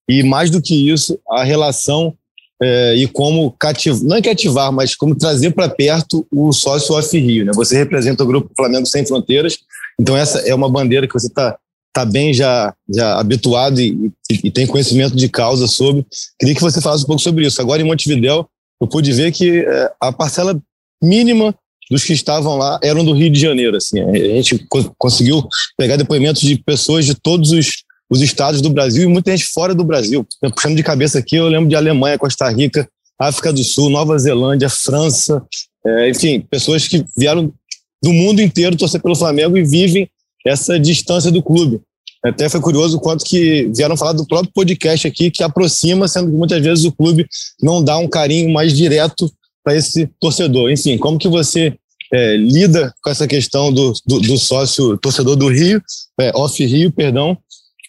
e 0.10 0.24
mais 0.24 0.50
do 0.50 0.62
que 0.62 0.92
isso, 0.92 1.20
a 1.30 1.44
relação 1.44 2.16
é, 2.62 2.96
e 2.96 3.08
como 3.08 3.52
cativar, 3.52 4.04
não 4.04 4.16
é 4.18 4.22
cativar, 4.22 4.72
mas 4.72 4.96
como 4.96 5.16
trazer 5.16 5.52
para 5.52 5.70
perto 5.70 6.28
o 6.32 6.52
sócio 6.52 6.96
off-Rio. 6.96 7.46
Né? 7.46 7.52
Você 7.56 7.78
representa 7.78 8.24
o 8.24 8.28
Grupo 8.28 8.52
Flamengo 8.56 8.86
Sem 8.86 9.06
Fronteiras, 9.06 9.58
então 10.00 10.16
essa 10.18 10.40
é 10.40 10.54
uma 10.54 10.70
bandeira 10.70 11.08
que 11.08 11.14
você 11.14 11.28
está 11.28 11.58
tá 11.94 12.06
bem 12.06 12.34
já, 12.34 12.74
já 12.94 13.20
habituado 13.20 13.80
e, 13.80 14.12
e, 14.30 14.48
e, 14.48 14.52
tem 14.52 14.68
conhecimento 14.68 15.16
de 15.16 15.28
causa 15.28 15.68
sobre. 15.68 16.06
Queria 16.40 16.56
que 16.56 16.62
você 16.62 16.80
falasse 16.80 17.04
um 17.04 17.08
pouco 17.08 17.22
sobre 17.22 17.46
isso. 17.46 17.60
Agora, 17.62 17.82
em 17.82 17.86
Montevidéu, 17.86 18.48
eu 18.80 18.88
pude 18.88 19.12
ver 19.12 19.32
que 19.32 19.60
é, 19.60 19.92
a 20.00 20.12
parcela 20.12 20.60
mínima 21.04 21.56
dos 21.90 22.04
que 22.04 22.14
estavam 22.14 22.56
lá 22.56 22.80
eram 22.84 23.04
do 23.04 23.14
Rio 23.14 23.30
de 23.30 23.40
Janeiro. 23.40 23.78
Assim. 23.78 24.02
A 24.02 24.16
gente 24.16 24.66
conseguiu 24.98 25.48
pegar 25.78 25.96
depoimentos 25.96 26.42
de 26.42 26.58
pessoas 26.58 27.06
de 27.06 27.16
todos 27.16 27.52
os 27.52 27.84
os 28.10 28.22
estados 28.22 28.60
do 28.60 28.70
Brasil 28.70 29.04
e 29.04 29.08
muita 29.08 29.32
gente 29.32 29.46
fora 29.46 29.76
do 29.76 29.84
Brasil. 29.84 30.26
Puxando 30.56 30.76
de 30.76 30.84
cabeça 30.84 31.20
aqui, 31.20 31.36
eu 31.36 31.48
lembro 31.48 31.70
de 31.70 31.76
Alemanha, 31.76 32.18
Costa 32.18 32.50
Rica, 32.50 32.90
África 33.20 33.54
do 33.54 33.64
Sul, 33.64 33.90
Nova 33.90 34.18
Zelândia, 34.18 34.70
França, 34.70 35.46
é, 35.86 36.10
enfim, 36.10 36.42
pessoas 36.42 36.88
que 36.88 37.06
vieram 37.16 37.54
do 38.02 38.12
mundo 38.12 38.42
inteiro 38.42 38.76
torcer 38.76 39.02
pelo 39.02 39.16
Flamengo 39.16 39.58
e 39.58 39.64
vivem 39.64 40.10
essa 40.46 40.80
distância 40.80 41.30
do 41.30 41.44
clube. 41.44 41.82
Até 42.24 42.50
foi 42.50 42.60
curioso 42.60 42.98
o 42.98 43.00
quanto 43.00 43.24
que 43.24 43.70
vieram 43.74 43.96
falar 43.96 44.14
do 44.14 44.26
próprio 44.26 44.52
podcast 44.54 45.08
aqui, 45.08 45.32
que 45.32 45.44
aproxima, 45.44 46.08
sendo 46.08 46.32
que 46.32 46.36
muitas 46.36 46.62
vezes 46.62 46.84
o 46.86 46.92
clube 46.92 47.26
não 47.62 47.84
dá 47.84 47.98
um 47.98 48.08
carinho 48.08 48.52
mais 48.52 48.76
direto 48.76 49.32
para 49.64 49.76
esse 49.76 50.10
torcedor. 50.20 50.72
Enfim, 50.72 50.98
como 50.98 51.18
que 51.18 51.28
você 51.28 51.78
é, 52.12 52.36
lida 52.38 52.94
com 53.04 53.10
essa 53.10 53.28
questão 53.28 53.72
do, 53.72 53.94
do, 54.06 54.20
do 54.20 54.38
sócio 54.38 54.98
torcedor 54.98 55.36
do 55.36 55.48
Rio, 55.48 55.82
é, 56.20 56.32
off-Rio, 56.36 56.92
perdão, 56.92 57.38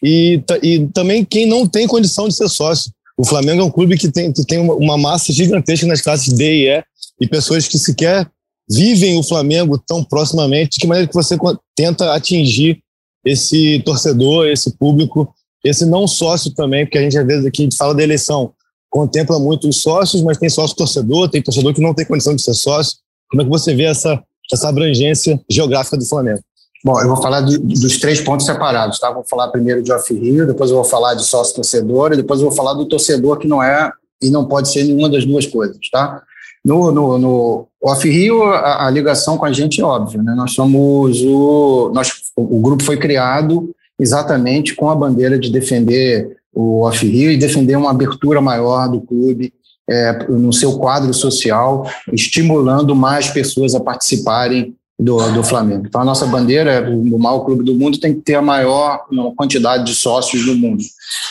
e, 0.03 0.43
e 0.63 0.87
também 0.93 1.25
quem 1.25 1.47
não 1.47 1.67
tem 1.67 1.87
condição 1.87 2.29
de 2.29 2.35
ser 2.35 2.49
sócio. 2.49 2.91
O 3.19 3.25
Flamengo 3.25 3.61
é 3.61 3.65
um 3.65 3.71
clube 3.71 3.99
que 3.99 4.11
tem, 4.11 4.33
que 4.33 4.45
tem 4.45 4.59
uma, 4.59 4.97
massa 4.97 5.33
gigantesca 5.33 5.87
nas 5.87 6.01
classes 6.01 6.33
D 6.33 6.45
e 6.45 6.69
E, 6.69 6.85
e 7.21 7.29
pessoas 7.29 7.69
que 7.69 7.79
sequer 7.79 8.27
vivem 8.71 9.19
o 9.19 9.23
Flamengo 9.23 9.79
tão 9.79 10.03
proximamente. 10.03 10.75
De 10.75 10.81
que 10.81 10.87
maneira 10.87 11.07
que 11.07 11.15
você 11.15 11.37
tenta 11.77 12.15
atingir 12.15 12.81
esse 13.25 13.83
torcedor, 13.85 14.47
esse 14.47 14.75
público, 14.79 15.35
esse 15.63 15.85
não 15.85 16.09
sócio 16.09 16.51
também, 16.53 16.87
porque 16.87 16.97
a 16.97 17.03
gente 17.03 17.19
às 17.19 17.27
vezes 17.27 17.45
aqui 17.45 17.69
fala 17.77 17.95
da 17.95 18.03
eleição, 18.03 18.55
contempla 18.91 19.39
muito 19.39 19.69
os 19.69 19.81
sócios, 19.81 20.23
mas 20.23 20.37
tem 20.37 20.51
sócio 20.51 20.77
torcedor, 20.77 21.31
tem 21.31 21.41
torcedor 21.41 21.73
que 21.73 21.81
não 21.81 21.95
tem 21.95 22.05
condição 22.05 22.35
de 22.35 22.43
ser 22.43 22.55
sócio. 22.55 22.99
Como 23.31 23.41
é 23.41 23.45
que 23.45 23.51
você 23.51 23.75
vê 23.75 23.85
essa, 23.85 24.21
essa 24.53 24.69
abrangência 24.69 25.41
geográfica 25.49 25.97
do 25.97 26.05
Flamengo? 26.05 26.41
Bom, 26.85 27.01
eu 27.01 27.09
vou 27.09 27.17
falar 27.17 27.43
de, 27.43 27.59
dos 27.59 27.99
três 27.99 28.21
pontos 28.21 28.47
separados, 28.47 28.99
tá? 28.99 29.11
Vou 29.11 29.25
falar 29.29 29.49
primeiro 29.49 29.83
de 29.83 29.93
off-rio, 29.93 30.47
depois 30.47 30.71
eu 30.71 30.77
vou 30.77 30.85
falar 30.85 31.15
de 31.15 31.25
sócio-torcedor 31.25 32.13
e 32.13 32.17
depois 32.17 32.41
eu 32.41 32.49
vou 32.49 32.57
falar 32.57 32.73
do 32.73 32.87
torcedor 32.87 33.39
que 33.39 33.47
não 33.47 33.63
é 33.63 33.93
e 34.21 34.31
não 34.31 34.47
pode 34.47 34.71
ser 34.71 34.85
nenhuma 34.85 35.09
das 35.09 35.25
duas 35.25 35.47
coisas, 35.47 35.79
tá? 35.91 36.23
No, 36.65 36.91
no, 36.91 37.19
no 37.19 37.69
off-rio, 37.83 38.43
a, 38.45 38.87
a, 38.87 38.91
ligação 38.91 39.39
com 39.39 39.47
a 39.47 39.53
gente 39.53 39.81
é 39.81 39.85
óbvia, 39.85 40.23
né? 40.23 40.35
Nós 40.35 40.53
somos 40.53 41.23
o... 41.23 41.91
Nós, 41.95 42.11
o 42.37 42.59
grupo 42.61 42.83
foi 42.83 42.99
criado 42.99 43.71
exatamente 43.99 44.75
com 44.75 44.91
a 44.91 44.95
bandeira 44.95 45.39
de 45.39 45.51
defender 45.51 46.40
o 46.53 46.83
off-rio 46.83 47.31
e 47.31 47.37
defender 47.37 47.77
uma 47.77 47.91
abertura 47.91 48.41
maior 48.41 48.89
do 48.89 49.01
clube 49.01 49.53
é, 49.89 50.25
no 50.29 50.53
seu 50.53 50.79
quadro 50.79 51.13
social, 51.13 51.91
estimulando 52.13 52.95
mais 52.95 53.29
pessoas 53.29 53.75
a 53.75 53.81
participarem 53.81 54.75
do, 55.01 55.17
do 55.33 55.43
Flamengo. 55.43 55.87
Então, 55.87 56.01
a 56.01 56.05
nossa 56.05 56.27
bandeira, 56.27 56.89
o 56.91 57.19
maior 57.19 57.41
clube 57.41 57.65
do 57.65 57.75
mundo, 57.75 57.99
tem 57.99 58.15
que 58.15 58.21
ter 58.21 58.35
a 58.35 58.43
maior 58.43 59.07
quantidade 59.35 59.85
de 59.85 59.95
sócios 59.95 60.45
do 60.45 60.55
mundo. 60.55 60.83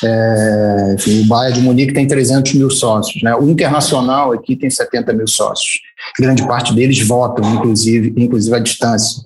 É, 0.03 0.95
enfim, 0.95 1.21
o 1.21 1.25
Bayern 1.25 1.59
de 1.59 1.61
Munique 1.61 1.93
tem 1.93 2.07
300 2.07 2.53
mil 2.55 2.69
sócios. 2.69 3.21
Né? 3.21 3.33
O 3.35 3.47
Internacional 3.47 4.33
aqui 4.33 4.55
tem 4.55 4.69
70 4.69 5.13
mil 5.13 5.27
sócios. 5.27 5.79
Grande 6.19 6.45
parte 6.47 6.73
deles 6.73 6.99
votam, 7.07 7.55
inclusive, 7.55 8.11
inclusive 8.17 8.55
à 8.55 8.59
distância. 8.59 9.21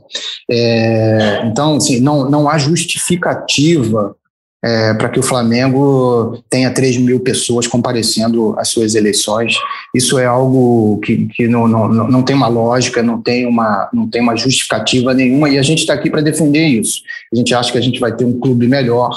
É, 0.52 1.44
então, 1.46 1.78
assim, 1.78 2.02
não, 2.02 2.30
não 2.30 2.50
há 2.50 2.58
justificativa 2.58 4.16
é, 4.64 4.94
para 4.94 5.10
que 5.10 5.20
o 5.20 5.24
Flamengo 5.24 6.42
tenha 6.50 6.74
3 6.74 6.98
mil 6.98 7.20
pessoas 7.20 7.68
comparecendo 7.68 8.56
às 8.58 8.70
suas 8.70 8.96
eleições. 8.96 9.56
Isso 9.94 10.18
é 10.18 10.26
algo 10.26 11.00
que, 11.04 11.28
que 11.28 11.48
não, 11.50 11.68
não, 11.68 11.90
não 11.90 12.24
tem 12.24 12.34
uma 12.34 12.48
lógica, 12.48 13.04
não 13.04 13.22
tem 13.22 13.46
uma, 13.46 13.90
não 13.94 14.10
tem 14.10 14.22
uma 14.22 14.38
justificativa 14.38 15.14
nenhuma, 15.14 15.50
e 15.50 15.58
a 15.58 15.62
gente 15.62 15.80
está 15.80 15.94
aqui 15.94 16.10
para 16.10 16.22
defender 16.22 16.66
isso. 16.66 17.02
A 17.32 17.36
gente 17.36 17.54
acha 17.54 17.74
que 17.74 17.78
a 17.78 17.82
gente 17.82 18.00
vai 18.00 18.16
ter 18.16 18.24
um 18.24 18.40
clube 18.40 18.66
melhor 18.66 19.12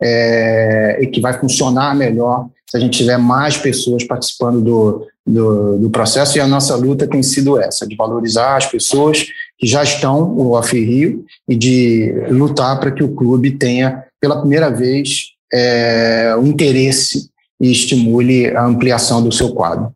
é, 0.00 0.98
e 1.00 1.06
que 1.08 1.20
vai 1.20 1.32
funcionar 1.32 1.96
melhor 1.96 2.46
se 2.70 2.76
a 2.76 2.80
gente 2.80 2.96
tiver 2.96 3.18
mais 3.18 3.56
pessoas 3.56 4.04
participando 4.04 4.62
do, 4.62 5.06
do, 5.26 5.78
do, 5.78 5.90
processo, 5.90 6.38
e 6.38 6.40
a 6.40 6.46
nossa 6.46 6.74
luta 6.74 7.06
tem 7.06 7.22
sido 7.22 7.60
essa, 7.60 7.86
de 7.86 7.94
valorizar 7.96 8.56
as 8.56 8.66
pessoas 8.66 9.26
que 9.58 9.66
já 9.66 9.82
estão 9.82 10.32
no 10.32 10.52
Off 10.52 10.74
Rio 10.74 11.24
e 11.46 11.54
de 11.54 12.14
lutar 12.30 12.80
para 12.80 12.90
que 12.90 13.04
o 13.04 13.14
clube 13.14 13.50
tenha 13.50 14.04
pela 14.22 14.38
primeira 14.38 14.70
vez, 14.70 15.32
é, 15.52 16.32
o 16.38 16.46
interesse 16.46 17.28
e 17.60 17.72
estimule 17.72 18.56
a 18.56 18.64
ampliação 18.64 19.20
do 19.20 19.32
seu 19.32 19.52
quadro 19.52 19.92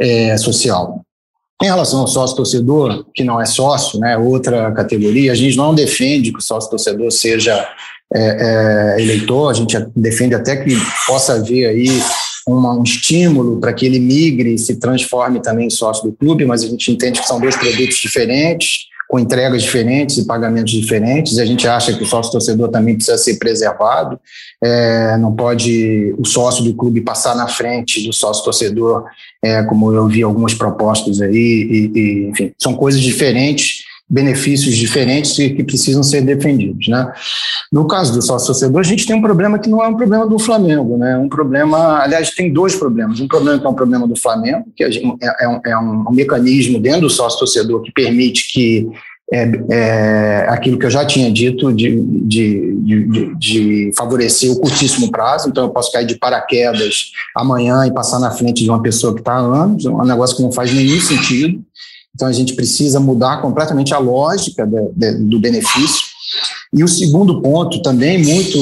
é, 0.00 0.36
social. 0.36 1.00
Em 1.62 1.66
relação 1.66 2.00
ao 2.00 2.08
sócio-torcedor, 2.08 3.06
que 3.14 3.22
não 3.22 3.40
é 3.40 3.46
sócio, 3.46 4.00
né, 4.00 4.18
outra 4.18 4.72
categoria, 4.72 5.30
a 5.30 5.34
gente 5.36 5.56
não 5.56 5.72
defende 5.72 6.32
que 6.32 6.40
o 6.40 6.42
sócio-torcedor 6.42 7.12
seja 7.12 7.68
é, 8.12 8.96
é, 8.98 9.00
eleitor, 9.00 9.48
a 9.48 9.54
gente 9.54 9.78
defende 9.94 10.34
até 10.34 10.56
que 10.56 10.76
possa 11.06 11.34
haver 11.34 11.66
aí 11.66 11.88
uma, 12.46 12.76
um 12.76 12.82
estímulo 12.82 13.60
para 13.60 13.72
que 13.72 13.86
ele 13.86 14.00
migre 14.00 14.54
e 14.54 14.58
se 14.58 14.74
transforme 14.76 15.40
também 15.40 15.68
em 15.68 15.70
sócio 15.70 16.10
do 16.10 16.12
clube, 16.12 16.44
mas 16.44 16.64
a 16.64 16.66
gente 16.66 16.90
entende 16.90 17.20
que 17.20 17.28
são 17.28 17.40
dois 17.40 17.54
produtos 17.54 17.96
diferentes, 17.96 18.86
com 19.12 19.20
entregas 19.20 19.62
diferentes 19.62 20.16
e 20.16 20.24
pagamentos 20.24 20.72
diferentes. 20.72 21.38
A 21.38 21.44
gente 21.44 21.68
acha 21.68 21.92
que 21.92 22.02
o 22.02 22.06
sócio 22.06 22.32
torcedor 22.32 22.70
também 22.70 22.94
precisa 22.94 23.18
ser 23.18 23.38
preservado. 23.38 24.18
É, 24.64 25.18
não 25.18 25.36
pode 25.36 26.14
o 26.16 26.24
sócio 26.24 26.64
do 26.64 26.72
clube 26.72 27.02
passar 27.02 27.36
na 27.36 27.46
frente 27.46 28.06
do 28.06 28.12
sócio 28.14 28.42
torcedor, 28.42 29.04
é, 29.44 29.62
como 29.64 29.92
eu 29.92 30.08
vi 30.08 30.22
algumas 30.22 30.54
propostas 30.54 31.20
aí. 31.20 31.30
E, 31.30 31.92
e, 31.94 32.26
enfim, 32.30 32.52
são 32.58 32.72
coisas 32.72 33.02
diferentes 33.02 33.84
benefícios 34.12 34.76
diferentes 34.76 35.38
e 35.38 35.48
que 35.48 35.64
precisam 35.64 36.02
ser 36.02 36.20
defendidos, 36.20 36.86
né? 36.86 37.10
No 37.72 37.86
caso 37.86 38.12
do 38.12 38.20
sócio 38.20 38.48
torcedor, 38.48 38.78
a 38.78 38.84
gente 38.84 39.06
tem 39.06 39.16
um 39.16 39.22
problema 39.22 39.58
que 39.58 39.70
não 39.70 39.82
é 39.82 39.88
um 39.88 39.96
problema 39.96 40.26
do 40.26 40.38
Flamengo, 40.38 40.98
né? 40.98 41.16
Um 41.16 41.30
problema, 41.30 42.02
aliás, 42.02 42.30
tem 42.30 42.52
dois 42.52 42.76
problemas. 42.76 43.20
Um 43.20 43.26
problema 43.26 43.58
que 43.58 43.66
é 43.66 43.68
um 43.70 43.74
problema 43.74 44.06
do 44.06 44.14
Flamengo, 44.14 44.66
que 44.76 44.84
é, 44.84 44.90
é, 45.40 45.48
um, 45.48 45.60
é 45.64 45.78
um, 45.78 46.10
mecanismo 46.10 46.78
dentro 46.78 47.02
do 47.02 47.10
sócio 47.10 47.38
torcedor 47.38 47.80
que 47.80 47.90
permite 47.90 48.52
que 48.52 48.86
é, 49.32 49.50
é, 49.70 50.46
aquilo 50.50 50.78
que 50.78 50.84
eu 50.84 50.90
já 50.90 51.06
tinha 51.06 51.32
dito 51.32 51.72
de, 51.72 51.98
de, 51.98 52.74
de, 52.74 53.34
de, 53.36 53.90
favorecer 53.96 54.52
o 54.52 54.60
curtíssimo 54.60 55.10
prazo, 55.10 55.48
então 55.48 55.64
eu 55.64 55.70
posso 55.70 55.90
cair 55.90 56.04
de 56.04 56.18
paraquedas 56.18 57.12
amanhã 57.34 57.86
e 57.86 57.94
passar 57.94 58.18
na 58.18 58.30
frente 58.30 58.62
de 58.62 58.68
uma 58.68 58.82
pessoa 58.82 59.14
que 59.14 59.20
está 59.20 59.32
há 59.32 59.38
anos, 59.38 59.86
é 59.86 59.88
um 59.88 60.04
negócio 60.04 60.36
que 60.36 60.42
não 60.42 60.52
faz 60.52 60.70
nenhum 60.74 61.00
sentido. 61.00 61.64
Então 62.14 62.28
a 62.28 62.32
gente 62.32 62.54
precisa 62.54 63.00
mudar 63.00 63.40
completamente 63.40 63.94
a 63.94 63.98
lógica 63.98 64.66
de, 64.66 64.88
de, 64.94 65.14
do 65.24 65.40
benefício. 65.40 66.12
E 66.74 66.82
o 66.82 66.88
segundo 66.88 67.42
ponto 67.42 67.82
também 67.82 68.22
muito 68.22 68.58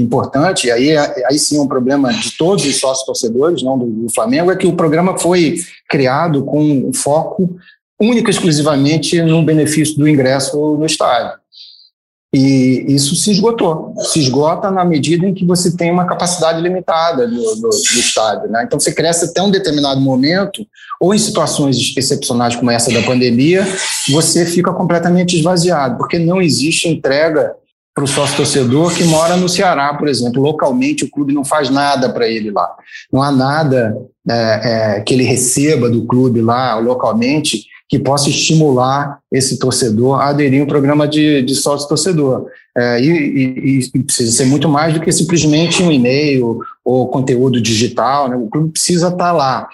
importante, 0.00 0.70
aí, 0.70 0.96
aí 0.96 1.38
sim 1.38 1.58
é 1.58 1.60
um 1.60 1.68
problema 1.68 2.12
de 2.12 2.36
todos 2.36 2.64
os 2.64 2.78
sócios 2.78 3.04
torcedores, 3.04 3.62
não 3.62 3.78
do, 3.78 3.86
do 3.86 4.12
Flamengo, 4.12 4.50
é 4.50 4.56
que 4.56 4.66
o 4.66 4.76
programa 4.76 5.18
foi 5.18 5.56
criado 5.88 6.42
com 6.44 6.62
um 6.62 6.92
foco 6.92 7.58
única 8.00 8.30
e 8.30 8.32
exclusivamente 8.32 9.20
no 9.22 9.42
benefício 9.42 9.98
do 9.98 10.08
ingresso 10.08 10.56
no 10.56 10.86
estádio. 10.86 11.38
E 12.32 12.84
isso 12.88 13.16
se 13.16 13.32
esgotou. 13.32 13.92
Se 13.98 14.20
esgota 14.20 14.70
na 14.70 14.84
medida 14.84 15.26
em 15.26 15.34
que 15.34 15.44
você 15.44 15.76
tem 15.76 15.90
uma 15.90 16.06
capacidade 16.06 16.60
limitada 16.60 17.26
do, 17.26 17.56
do, 17.56 17.68
do 17.68 17.98
estádio. 17.98 18.48
Né? 18.48 18.62
Então, 18.64 18.78
você 18.78 18.92
cresce 18.92 19.24
até 19.24 19.42
um 19.42 19.50
determinado 19.50 20.00
momento, 20.00 20.64
ou 21.00 21.12
em 21.12 21.18
situações 21.18 21.76
excepcionais 21.96 22.54
como 22.54 22.70
essa 22.70 22.92
da 22.92 23.02
pandemia, 23.02 23.66
você 24.08 24.46
fica 24.46 24.72
completamente 24.72 25.36
esvaziado, 25.36 25.98
porque 25.98 26.18
não 26.18 26.40
existe 26.40 26.88
entrega 26.88 27.54
para 27.92 28.04
o 28.04 28.06
sócio 28.06 28.36
torcedor 28.36 28.94
que 28.94 29.02
mora 29.04 29.36
no 29.36 29.48
Ceará, 29.48 29.92
por 29.94 30.08
exemplo. 30.08 30.40
Localmente, 30.40 31.04
o 31.04 31.10
clube 31.10 31.34
não 31.34 31.44
faz 31.44 31.68
nada 31.68 32.08
para 32.08 32.28
ele 32.28 32.50
lá. 32.50 32.70
Não 33.12 33.22
há 33.22 33.32
nada 33.32 33.96
é, 34.28 34.60
é, 34.98 35.00
que 35.00 35.14
ele 35.14 35.24
receba 35.24 35.90
do 35.90 36.06
clube 36.06 36.40
lá, 36.40 36.76
localmente, 36.78 37.66
que 37.90 37.98
possa 37.98 38.30
estimular 38.30 39.18
esse 39.32 39.58
torcedor 39.58 40.20
a 40.20 40.28
aderir 40.28 40.60
a 40.60 40.64
um 40.64 40.66
programa 40.66 41.08
de, 41.08 41.42
de 41.42 41.56
sócio-torcedor. 41.56 42.46
É, 42.78 43.02
e, 43.02 43.08
e, 43.08 43.90
e, 43.92 44.02
precisa 44.04 44.30
ser 44.30 44.44
muito 44.44 44.68
mais 44.68 44.94
do 44.94 45.00
que 45.00 45.10
simplesmente 45.10 45.82
um 45.82 45.90
e-mail 45.90 46.60
ou 46.84 47.08
conteúdo 47.08 47.60
digital. 47.60 48.28
Né? 48.28 48.36
O 48.36 48.48
clube 48.48 48.70
precisa 48.70 49.08
estar 49.08 49.32
lá. 49.32 49.68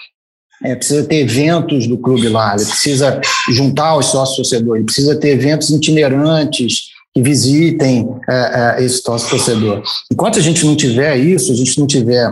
É, 0.63 0.75
precisa 0.75 1.03
ter 1.03 1.17
eventos 1.17 1.85
do 1.85 1.99
clube 1.99 2.27
lá, 2.27 2.55
ele 2.55 2.65
precisa 2.65 3.21
juntar 3.51 3.95
os 3.95 4.07
sócios-torcedores, 4.07 4.85
precisa 4.85 5.15
ter 5.15 5.29
eventos 5.29 5.69
itinerantes 5.69 6.87
que 7.13 7.21
visitem 7.21 8.09
é, 8.27 8.77
é, 8.79 8.83
esse 8.83 9.03
sócio-torcedor. 9.03 9.83
Enquanto 10.11 10.39
a 10.39 10.41
gente 10.41 10.65
não 10.65 10.75
tiver 10.75 11.15
isso, 11.17 11.51
a 11.51 11.55
gente 11.55 11.79
não 11.79 11.85
tiver 11.85 12.31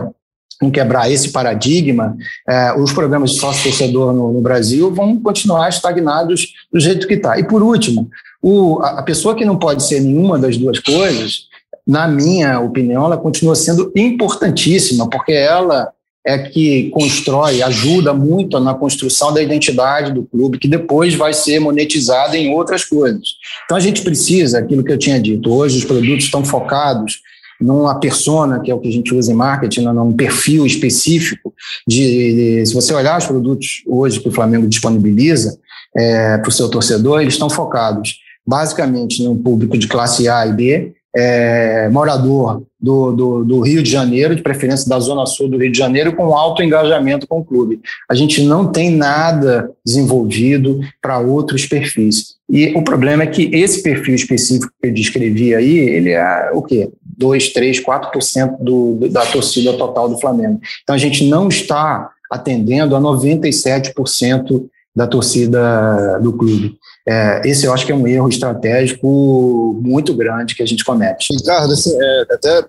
em 0.62 0.70
quebrar 0.70 1.10
esse 1.10 1.30
paradigma, 1.30 2.16
é, 2.48 2.72
os 2.78 2.92
programas 2.92 3.32
de 3.32 3.40
sócio-torcedor 3.40 4.12
no, 4.12 4.32
no, 4.32 4.40
Brasil 4.40 4.92
vão 4.92 5.18
continuar 5.20 5.68
estagnados 5.68 6.54
do 6.72 6.80
jeito 6.80 7.06
que 7.06 7.14
está. 7.14 7.38
E, 7.38 7.44
por 7.44 7.62
último, 7.62 8.08
o, 8.42 8.80
a, 8.80 9.00
a 9.00 9.02
pessoa 9.02 9.34
que 9.34 9.44
não 9.44 9.58
pode 9.58 9.82
ser 9.82 10.00
nenhuma 10.00 10.38
das 10.38 10.56
duas 10.56 10.78
coisas, 10.78 11.46
na 11.86 12.08
minha 12.08 12.58
opinião, 12.60 13.04
ela 13.04 13.16
continua 13.16 13.54
sendo 13.54 13.92
importantíssima, 13.94 15.08
porque 15.08 15.32
ela 15.32 15.92
é 16.26 16.36
que 16.38 16.90
constrói, 16.90 17.62
ajuda 17.62 18.12
muito 18.12 18.58
na 18.58 18.74
construção 18.74 19.32
da 19.32 19.40
identidade 19.40 20.12
do 20.12 20.24
clube, 20.24 20.58
que 20.58 20.66
depois 20.66 21.14
vai 21.14 21.32
ser 21.32 21.60
monetizada 21.60 22.36
em 22.36 22.52
outras 22.52 22.84
coisas. 22.84 23.36
Então 23.64 23.76
a 23.76 23.80
gente 23.80 24.02
precisa, 24.02 24.58
aquilo 24.58 24.82
que 24.82 24.90
eu 24.90 24.98
tinha 24.98 25.20
dito, 25.20 25.52
hoje 25.52 25.78
os 25.78 25.84
produtos 25.84 26.24
estão 26.24 26.44
focados 26.44 27.20
numa 27.60 27.98
persona, 27.98 28.60
que 28.60 28.70
é 28.70 28.74
o 28.74 28.78
que 28.78 28.88
a 28.88 28.92
gente 28.92 29.14
usa 29.14 29.32
em 29.32 29.34
marketing, 29.34 29.82
né, 29.82 29.92
num 29.92 30.12
perfil 30.12 30.66
específico. 30.66 31.54
De, 31.86 32.60
de 32.60 32.66
se 32.66 32.74
você 32.74 32.92
olhar 32.94 33.18
os 33.18 33.26
produtos 33.26 33.82
hoje 33.86 34.20
que 34.20 34.28
o 34.28 34.32
Flamengo 34.32 34.66
disponibiliza 34.68 35.58
é, 35.96 36.38
para 36.38 36.48
o 36.48 36.52
seu 36.52 36.68
torcedor, 36.68 37.20
eles 37.20 37.34
estão 37.34 37.48
focados 37.48 38.16
basicamente 38.46 39.22
num 39.24 39.36
público 39.36 39.76
de 39.76 39.88
classe 39.88 40.28
A 40.28 40.46
e 40.46 40.52
B, 40.52 40.92
é, 41.16 41.88
morador 41.88 42.62
do, 42.78 43.10
do, 43.10 43.44
do, 43.44 43.60
Rio 43.60 43.82
de 43.82 43.90
Janeiro, 43.90 44.36
de 44.36 44.42
preferência 44.42 44.86
da 44.86 45.00
Zona 45.00 45.24
Sul 45.24 45.48
do 45.48 45.56
Rio 45.56 45.72
de 45.72 45.78
Janeiro, 45.78 46.14
com 46.14 46.34
alto 46.36 46.62
engajamento 46.62 47.26
com 47.26 47.40
o 47.40 47.44
clube. 47.44 47.80
A 48.08 48.14
gente 48.14 48.42
não 48.42 48.70
tem 48.70 48.90
nada 48.90 49.70
desenvolvido 49.84 50.80
para 51.00 51.18
outros 51.18 51.64
perfis. 51.64 52.36
E 52.48 52.68
o 52.76 52.82
problema 52.82 53.22
é 53.22 53.26
que 53.26 53.50
esse 53.54 53.82
perfil 53.82 54.14
específico 54.14 54.70
que 54.80 54.88
eu 54.88 54.92
descrevi 54.92 55.54
aí, 55.54 55.78
ele 55.78 56.10
é 56.10 56.50
o 56.52 56.62
quê? 56.62 56.90
2, 57.16 57.52
3, 57.52 57.84
4% 57.84 58.56
do, 58.60 59.08
da 59.10 59.24
torcida 59.26 59.72
total 59.74 60.08
do 60.08 60.20
Flamengo. 60.20 60.60
Então 60.82 60.94
a 60.94 60.98
gente 60.98 61.24
não 61.28 61.48
está 61.48 62.10
atendendo 62.30 62.96
a 62.96 63.00
97% 63.00 64.66
da 64.94 65.06
torcida 65.06 66.18
do 66.20 66.32
clube. 66.32 66.76
É, 67.06 67.42
esse 67.44 67.66
eu 67.66 67.72
acho 67.72 67.86
que 67.86 67.92
é 67.92 67.94
um 67.94 68.06
erro 68.06 68.28
estratégico 68.28 69.78
muito 69.80 70.14
grande 70.14 70.54
que 70.54 70.62
a 70.62 70.66
gente 70.66 70.84
comete. 70.84 71.34
Ricardo, 71.36 71.72
assim, 71.72 71.94
é, 71.94 72.22
até 72.32 72.64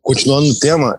continuando 0.00 0.46
no 0.46 0.58
tema, 0.58 0.98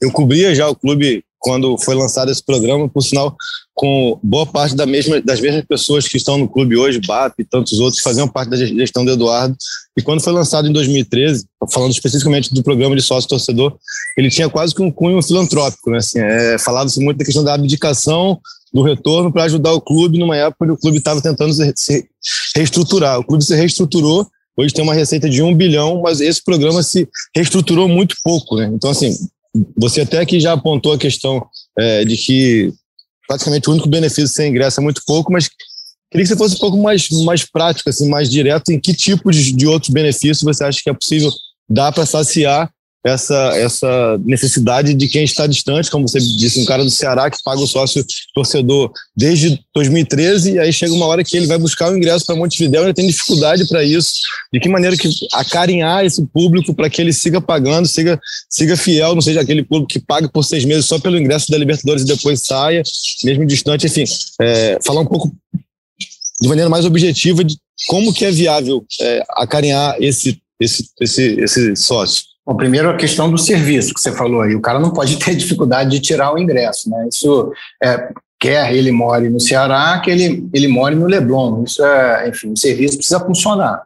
eu 0.00 0.10
cobria 0.10 0.54
já 0.54 0.68
o 0.68 0.74
clube 0.74 1.22
quando 1.40 1.76
foi 1.78 1.94
lançado 1.94 2.30
esse 2.30 2.44
programa, 2.44 2.88
por 2.88 3.02
sinal, 3.02 3.34
com 3.74 4.20
boa 4.22 4.44
parte 4.44 4.76
da 4.76 4.84
mesma, 4.84 5.22
das 5.22 5.40
mesmas 5.40 5.64
pessoas 5.64 6.06
que 6.06 6.18
estão 6.18 6.36
no 6.36 6.46
clube 6.46 6.76
hoje, 6.76 7.00
BAP 7.00 7.40
e 7.40 7.44
tantos 7.44 7.80
outros, 7.80 8.02
faziam 8.02 8.28
parte 8.28 8.50
da 8.50 8.56
gestão 8.58 9.04
do 9.04 9.10
Eduardo. 9.10 9.56
E 9.96 10.02
quando 10.02 10.20
foi 10.20 10.34
lançado 10.34 10.68
em 10.68 10.72
2013, 10.72 11.46
falando 11.72 11.92
especificamente 11.92 12.52
do 12.52 12.62
programa 12.62 12.94
de 12.94 13.00
sócio-torcedor, 13.00 13.74
ele 14.18 14.28
tinha 14.28 14.50
quase 14.50 14.74
que 14.74 14.82
um 14.82 14.90
cunho 14.90 15.22
filantrópico. 15.22 15.90
Né? 15.90 15.96
Assim, 15.96 16.18
é, 16.20 16.58
Falava-se 16.58 17.00
muito 17.00 17.16
da 17.16 17.24
questão 17.24 17.42
da 17.42 17.54
abdicação 17.54 18.38
do 18.72 18.82
retorno 18.82 19.32
para 19.32 19.44
ajudar 19.44 19.72
o 19.72 19.80
clube 19.80 20.18
numa 20.18 20.36
época 20.36 20.64
onde 20.64 20.72
o 20.74 20.78
clube 20.78 20.98
estava 20.98 21.22
tentando 21.22 21.52
se 21.74 22.06
reestruturar. 22.54 23.18
O 23.18 23.24
clube 23.24 23.42
se 23.42 23.54
reestruturou, 23.54 24.26
hoje 24.56 24.74
tem 24.74 24.84
uma 24.84 24.94
receita 24.94 25.28
de 25.28 25.42
um 25.42 25.54
bilhão, 25.54 26.02
mas 26.02 26.20
esse 26.20 26.44
programa 26.44 26.82
se 26.82 27.08
reestruturou 27.34 27.88
muito 27.88 28.14
pouco. 28.22 28.56
Né? 28.56 28.70
Então, 28.74 28.90
assim, 28.90 29.16
você 29.76 30.02
até 30.02 30.18
aqui 30.18 30.38
já 30.40 30.52
apontou 30.52 30.92
a 30.92 30.98
questão 30.98 31.44
é, 31.78 32.04
de 32.04 32.16
que 32.16 32.72
praticamente 33.26 33.68
o 33.68 33.72
único 33.72 33.88
benefício 33.88 34.28
sem 34.28 34.50
ingresso 34.50 34.80
é 34.80 34.82
muito 34.82 35.02
pouco, 35.06 35.32
mas 35.32 35.48
queria 36.10 36.24
que 36.24 36.26
você 36.26 36.36
fosse 36.36 36.56
um 36.56 36.58
pouco 36.58 36.76
mais, 36.76 37.08
mais 37.24 37.44
prático, 37.44 37.88
assim, 37.88 38.08
mais 38.08 38.28
direto, 38.28 38.70
em 38.70 38.80
que 38.80 38.94
tipo 38.94 39.30
de, 39.30 39.52
de 39.52 39.66
outros 39.66 39.90
benefícios 39.90 40.42
você 40.42 40.64
acha 40.64 40.80
que 40.82 40.90
é 40.90 40.94
possível 40.94 41.30
dar 41.68 41.92
para 41.92 42.06
saciar 42.06 42.70
essa, 43.04 43.52
essa 43.56 44.18
necessidade 44.24 44.92
de 44.92 45.08
quem 45.08 45.24
está 45.24 45.46
distante, 45.46 45.90
como 45.90 46.06
você 46.06 46.18
disse, 46.18 46.60
um 46.60 46.66
cara 46.66 46.84
do 46.84 46.90
Ceará 46.90 47.30
que 47.30 47.42
paga 47.42 47.60
o 47.60 47.66
sócio 47.66 48.04
torcedor 48.34 48.92
desde 49.16 49.58
2013, 49.74 50.52
e 50.52 50.58
aí 50.58 50.72
chega 50.72 50.92
uma 50.92 51.06
hora 51.06 51.24
que 51.24 51.36
ele 51.36 51.46
vai 51.46 51.56
buscar 51.56 51.90
o 51.90 51.96
ingresso 51.96 52.26
para 52.26 52.36
Montevidéu, 52.36 52.84
ele 52.84 52.94
tem 52.94 53.06
dificuldade 53.06 53.66
para 53.68 53.82
isso. 53.82 54.12
De 54.52 54.60
que 54.60 54.68
maneira 54.68 54.96
que 54.96 55.08
acarinhar 55.32 56.04
esse 56.04 56.24
público 56.26 56.74
para 56.74 56.90
que 56.90 57.00
ele 57.00 57.12
siga 57.12 57.40
pagando, 57.40 57.88
siga, 57.88 58.20
siga 58.50 58.76
fiel, 58.76 59.14
não 59.14 59.22
seja 59.22 59.40
aquele 59.40 59.64
público 59.64 59.92
que 59.92 60.00
paga 60.00 60.28
por 60.28 60.42
seis 60.42 60.64
meses 60.64 60.84
só 60.84 60.98
pelo 60.98 61.18
ingresso 61.18 61.50
da 61.50 61.56
Libertadores 61.56 62.02
e 62.02 62.06
depois 62.06 62.42
saia, 62.42 62.82
mesmo 63.24 63.46
distante, 63.46 63.86
enfim, 63.86 64.04
é, 64.42 64.78
falar 64.84 65.00
um 65.00 65.06
pouco 65.06 65.32
de 66.40 66.48
maneira 66.48 66.68
mais 66.68 66.84
objetiva 66.84 67.44
de 67.44 67.56
como 67.86 68.12
que 68.12 68.24
é 68.24 68.30
viável 68.30 68.84
é, 69.00 69.22
acarinhar 69.30 69.96
esse, 70.00 70.38
esse, 70.60 70.86
esse, 71.00 71.40
esse 71.40 71.76
sócio. 71.76 72.29
Bom, 72.46 72.56
primeiro 72.56 72.90
a 72.90 72.96
questão 72.96 73.30
do 73.30 73.38
serviço 73.38 73.94
que 73.94 74.00
você 74.00 74.12
falou 74.12 74.42
aí. 74.42 74.54
O 74.54 74.60
cara 74.60 74.78
não 74.78 74.90
pode 74.90 75.18
ter 75.22 75.34
dificuldade 75.34 75.90
de 75.90 76.00
tirar 76.00 76.34
o 76.34 76.38
ingresso, 76.38 76.90
né? 76.90 77.08
Isso 77.10 77.52
é, 77.82 78.08
quer 78.38 78.74
ele 78.74 78.90
more 78.90 79.28
no 79.28 79.38
Ceará, 79.38 80.00
que 80.02 80.10
ele, 80.10 80.48
ele 80.52 80.68
more 80.68 80.94
no 80.94 81.06
Leblon. 81.06 81.62
Isso 81.64 81.84
é, 81.84 82.28
enfim, 82.28 82.52
o 82.52 82.56
serviço 82.56 82.96
precisa 82.96 83.20
funcionar. 83.20 83.82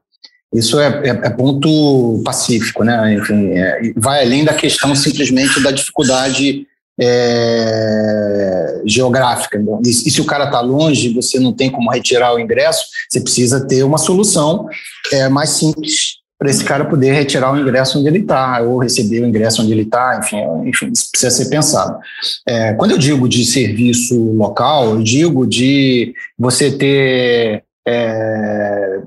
Isso 0.52 0.78
é, 0.78 0.86
é, 1.04 1.08
é 1.08 1.30
ponto 1.30 2.22
pacífico, 2.24 2.84
né? 2.84 3.14
Enfim, 3.14 3.50
é, 3.50 3.92
vai 3.96 4.24
além 4.24 4.44
da 4.44 4.54
questão 4.54 4.94
simplesmente 4.94 5.60
da 5.60 5.72
dificuldade 5.72 6.64
é, 7.00 8.82
geográfica. 8.86 9.60
E, 9.84 9.90
e, 9.90 9.92
se 9.92 10.20
o 10.20 10.24
cara 10.24 10.44
está 10.44 10.60
longe, 10.60 11.12
você 11.12 11.40
não 11.40 11.52
tem 11.52 11.68
como 11.68 11.90
retirar 11.90 12.32
o 12.32 12.38
ingresso, 12.38 12.86
você 13.08 13.20
precisa 13.20 13.66
ter 13.66 13.82
uma 13.82 13.98
solução 13.98 14.68
é, 15.12 15.28
mais 15.28 15.50
simples 15.50 16.23
para 16.44 16.50
esse 16.50 16.62
cara 16.62 16.84
poder 16.84 17.10
retirar 17.12 17.50
o 17.54 17.58
ingresso 17.58 17.98
onde 17.98 18.06
ele 18.06 18.18
está, 18.18 18.60
ou 18.60 18.76
receber 18.76 19.22
o 19.22 19.26
ingresso 19.26 19.62
onde 19.62 19.72
ele 19.72 19.80
está, 19.80 20.20
enfim, 20.22 20.36
enfim, 20.68 20.90
isso 20.92 21.10
precisa 21.10 21.30
ser 21.30 21.48
pensado. 21.48 21.98
É, 22.46 22.74
quando 22.74 22.90
eu 22.90 22.98
digo 22.98 23.26
de 23.26 23.46
serviço 23.46 24.14
local, 24.32 24.90
eu 24.90 25.02
digo 25.02 25.46
de 25.46 26.12
você 26.38 26.70
ter 26.70 27.64
é, 27.88 28.98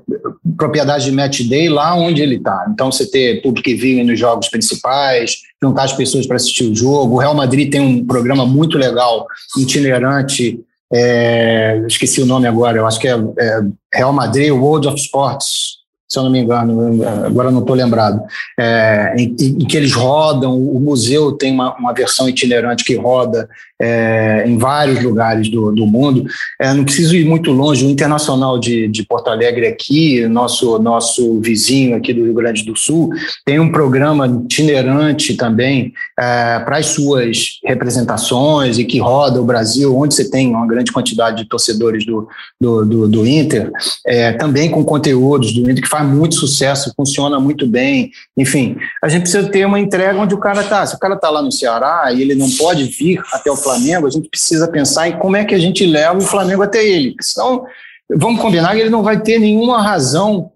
propriedade 0.56 1.04
de 1.04 1.12
match 1.12 1.42
day 1.42 1.68
lá 1.68 1.94
onde 1.94 2.20
ele 2.20 2.38
está. 2.38 2.66
Então, 2.74 2.90
você 2.90 3.08
ter 3.08 3.40
público 3.40 3.70
vive 3.70 4.02
nos 4.02 4.18
jogos 4.18 4.48
principais, 4.48 5.36
juntar 5.62 5.84
as 5.84 5.92
pessoas 5.92 6.26
para 6.26 6.34
assistir 6.34 6.64
o 6.64 6.74
jogo. 6.74 7.14
O 7.14 7.18
Real 7.18 7.36
Madrid 7.36 7.70
tem 7.70 7.80
um 7.80 8.04
programa 8.04 8.44
muito 8.44 8.76
legal, 8.76 9.28
itinerante, 9.56 10.58
é, 10.92 11.84
esqueci 11.86 12.20
o 12.20 12.26
nome 12.26 12.48
agora, 12.48 12.78
eu 12.78 12.86
acho 12.86 12.98
que 12.98 13.06
é, 13.06 13.12
é 13.12 13.60
Real 13.94 14.12
Madrid 14.12 14.50
World 14.50 14.88
of 14.88 14.98
Sports, 14.98 15.77
se 16.08 16.18
eu 16.18 16.22
não 16.22 16.30
me 16.30 16.38
engano, 16.38 17.04
agora 17.26 17.50
não 17.50 17.60
estou 17.60 17.76
lembrado, 17.76 18.22
é, 18.58 19.14
em, 19.18 19.36
em, 19.38 19.66
que 19.66 19.76
eles 19.76 19.92
rodam, 19.92 20.56
o 20.56 20.80
museu 20.80 21.32
tem 21.32 21.52
uma, 21.52 21.76
uma 21.76 21.92
versão 21.92 22.28
itinerante 22.28 22.82
que 22.82 22.96
roda 22.96 23.48
é, 23.80 24.44
em 24.46 24.58
vários 24.58 25.02
lugares 25.02 25.48
do, 25.48 25.70
do 25.72 25.86
mundo. 25.86 26.24
É, 26.60 26.72
não 26.74 26.84
preciso 26.84 27.14
ir 27.14 27.24
muito 27.24 27.52
longe, 27.52 27.86
o 27.86 27.90
Internacional 27.90 28.58
de, 28.58 28.88
de 28.88 29.04
Porto 29.04 29.28
Alegre 29.28 29.66
aqui, 29.66 30.26
nosso, 30.26 30.78
nosso 30.78 31.40
vizinho 31.40 31.96
aqui 31.96 32.12
do 32.12 32.24
Rio 32.24 32.34
Grande 32.34 32.64
do 32.64 32.76
Sul, 32.76 33.10
tem 33.44 33.60
um 33.60 33.70
programa 33.70 34.26
itinerante 34.26 35.34
também 35.36 35.92
é, 36.18 36.58
para 36.60 36.78
as 36.78 36.86
suas 36.86 37.60
representações 37.64 38.78
e 38.78 38.84
que 38.84 38.98
roda 38.98 39.40
o 39.40 39.44
Brasil, 39.44 39.96
onde 39.96 40.14
você 40.14 40.28
tem 40.28 40.48
uma 40.48 40.66
grande 40.66 40.92
quantidade 40.92 41.42
de 41.42 41.48
torcedores 41.48 42.04
do, 42.04 42.28
do, 42.60 42.84
do, 42.84 43.08
do 43.08 43.26
Inter, 43.26 43.70
é, 44.06 44.32
também 44.32 44.70
com 44.70 44.84
conteúdos 44.84 45.52
do 45.52 45.62
Inter 45.70 45.82
que 45.82 45.88
faz 45.88 46.06
muito 46.08 46.34
sucesso, 46.34 46.92
funciona 46.96 47.38
muito 47.38 47.66
bem. 47.66 48.10
Enfim, 48.36 48.76
a 49.02 49.08
gente 49.08 49.22
precisa 49.22 49.48
ter 49.48 49.66
uma 49.66 49.78
entrega 49.78 50.18
onde 50.18 50.34
o 50.34 50.38
cara 50.38 50.62
está. 50.62 50.84
Se 50.86 50.94
o 50.94 50.98
cara 50.98 51.14
está 51.14 51.30
lá 51.30 51.42
no 51.42 51.52
Ceará 51.52 52.10
e 52.12 52.22
ele 52.22 52.34
não 52.34 52.50
pode 52.50 52.84
vir 52.84 53.20
até 53.32 53.50
o 53.50 53.56
Flamengo, 53.68 54.06
a 54.06 54.10
gente 54.10 54.28
precisa 54.28 54.68
pensar 54.68 55.08
em 55.08 55.18
como 55.18 55.36
é 55.36 55.44
que 55.44 55.54
a 55.54 55.58
gente 55.58 55.84
leva 55.84 56.18
o 56.18 56.22
Flamengo 56.22 56.62
até 56.62 56.84
ele. 56.84 57.14
Senão, 57.20 57.64
vamos 58.16 58.40
combinar 58.40 58.74
que 58.74 58.80
ele 58.80 58.90
não 58.90 59.02
vai 59.02 59.20
ter 59.20 59.38
nenhuma 59.38 59.82
razão 59.82 60.50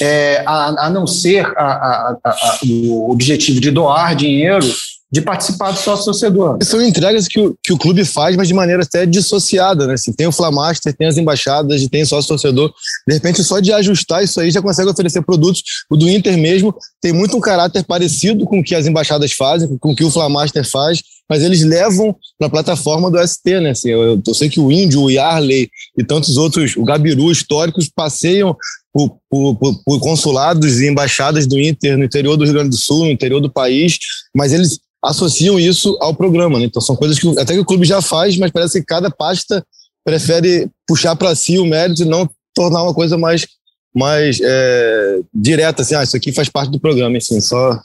é, 0.00 0.42
a, 0.46 0.86
a, 0.86 0.90
não 0.90 1.06
ser 1.06 1.46
a, 1.56 2.16
a, 2.24 2.58
o 2.64 3.10
objetivo 3.10 3.60
de 3.60 3.70
doar 3.70 4.14
dinheiro 4.14 4.66
de 5.10 5.22
participar 5.22 5.70
do 5.70 5.78
sócio 5.78 6.04
torcedor. 6.04 6.58
São 6.62 6.82
entregas 6.82 7.26
que 7.26 7.40
o, 7.40 7.56
que 7.62 7.72
o 7.72 7.78
clube 7.78 8.04
faz, 8.04 8.36
mas 8.36 8.46
de 8.46 8.52
maneira 8.52 8.82
até 8.82 9.06
dissociada, 9.06 9.86
né? 9.86 9.94
Assim, 9.94 10.12
tem 10.12 10.26
o 10.26 10.32
Flamaster, 10.32 10.94
tem 10.94 11.08
as 11.08 11.16
embaixadas, 11.16 11.86
tem 11.88 12.04
sócio 12.04 12.28
torcedor. 12.28 12.70
De 13.06 13.14
repente, 13.14 13.42
só 13.42 13.58
de 13.58 13.72
ajustar 13.72 14.22
isso 14.22 14.38
aí 14.38 14.50
já 14.50 14.60
consegue 14.60 14.90
oferecer 14.90 15.22
produtos. 15.22 15.62
O 15.90 15.96
do 15.96 16.08
Inter 16.08 16.36
mesmo 16.36 16.74
tem 17.00 17.12
muito 17.12 17.36
um 17.36 17.40
caráter 17.40 17.84
parecido 17.84 18.44
com 18.44 18.60
o 18.60 18.62
que 18.62 18.74
as 18.74 18.86
embaixadas 18.86 19.32
fazem, 19.32 19.78
com 19.78 19.92
o 19.92 19.96
que 19.96 20.04
o 20.04 20.10
Flamaster 20.10 20.68
faz, 20.68 21.00
mas 21.28 21.42
eles 21.42 21.62
levam 21.62 22.16
para 22.38 22.48
a 22.48 22.50
plataforma 22.50 23.10
do 23.10 23.18
ST, 23.26 23.60
né? 23.60 23.70
Assim, 23.70 23.90
eu, 23.90 24.20
eu, 24.26 24.34
sei 24.34 24.48
que 24.48 24.60
o 24.60 24.72
Índio, 24.72 25.02
o 25.02 25.10
Yarley 25.10 25.68
e 25.96 26.04
tantos 26.04 26.36
outros, 26.36 26.76
o 26.76 26.84
Gabiru, 26.84 27.30
históricos, 27.30 27.90
passeiam 27.94 28.56
por, 28.92 29.18
por, 29.30 29.82
por, 29.84 30.00
consulados 30.00 30.80
e 30.80 30.88
embaixadas 30.88 31.46
do 31.46 31.58
Inter 31.58 31.98
no 31.98 32.04
interior 32.04 32.36
do 32.36 32.44
Rio 32.44 32.54
Grande 32.54 32.70
do 32.70 32.76
Sul, 32.76 33.04
no 33.04 33.10
interior 33.10 33.40
do 33.40 33.50
país, 33.50 33.98
mas 34.34 34.52
eles 34.52 34.80
associam 35.04 35.58
isso 35.58 35.96
ao 36.00 36.14
programa. 36.14 36.58
Né? 36.58 36.64
Então 36.64 36.80
são 36.80 36.96
coisas 36.96 37.18
que 37.18 37.28
até 37.38 37.52
que 37.52 37.60
o 37.60 37.64
clube 37.64 37.86
já 37.86 38.00
faz, 38.00 38.36
mas 38.38 38.50
parece 38.50 38.80
que 38.80 38.86
cada 38.86 39.10
pasta 39.10 39.64
prefere 40.04 40.68
puxar 40.86 41.14
para 41.14 41.34
si 41.34 41.58
o 41.58 41.66
mérito 41.66 42.02
e 42.02 42.06
não 42.06 42.28
tornar 42.54 42.82
uma 42.82 42.94
coisa 42.94 43.18
mais 43.18 43.46
mais 43.94 44.38
é, 44.40 45.20
direta, 45.34 45.82
assim, 45.82 45.94
ah, 45.94 46.04
isso 46.04 46.16
aqui 46.16 46.30
faz 46.30 46.48
parte 46.48 46.70
do 46.70 46.78
programa, 46.78 47.16
assim, 47.16 47.40
só 47.40 47.80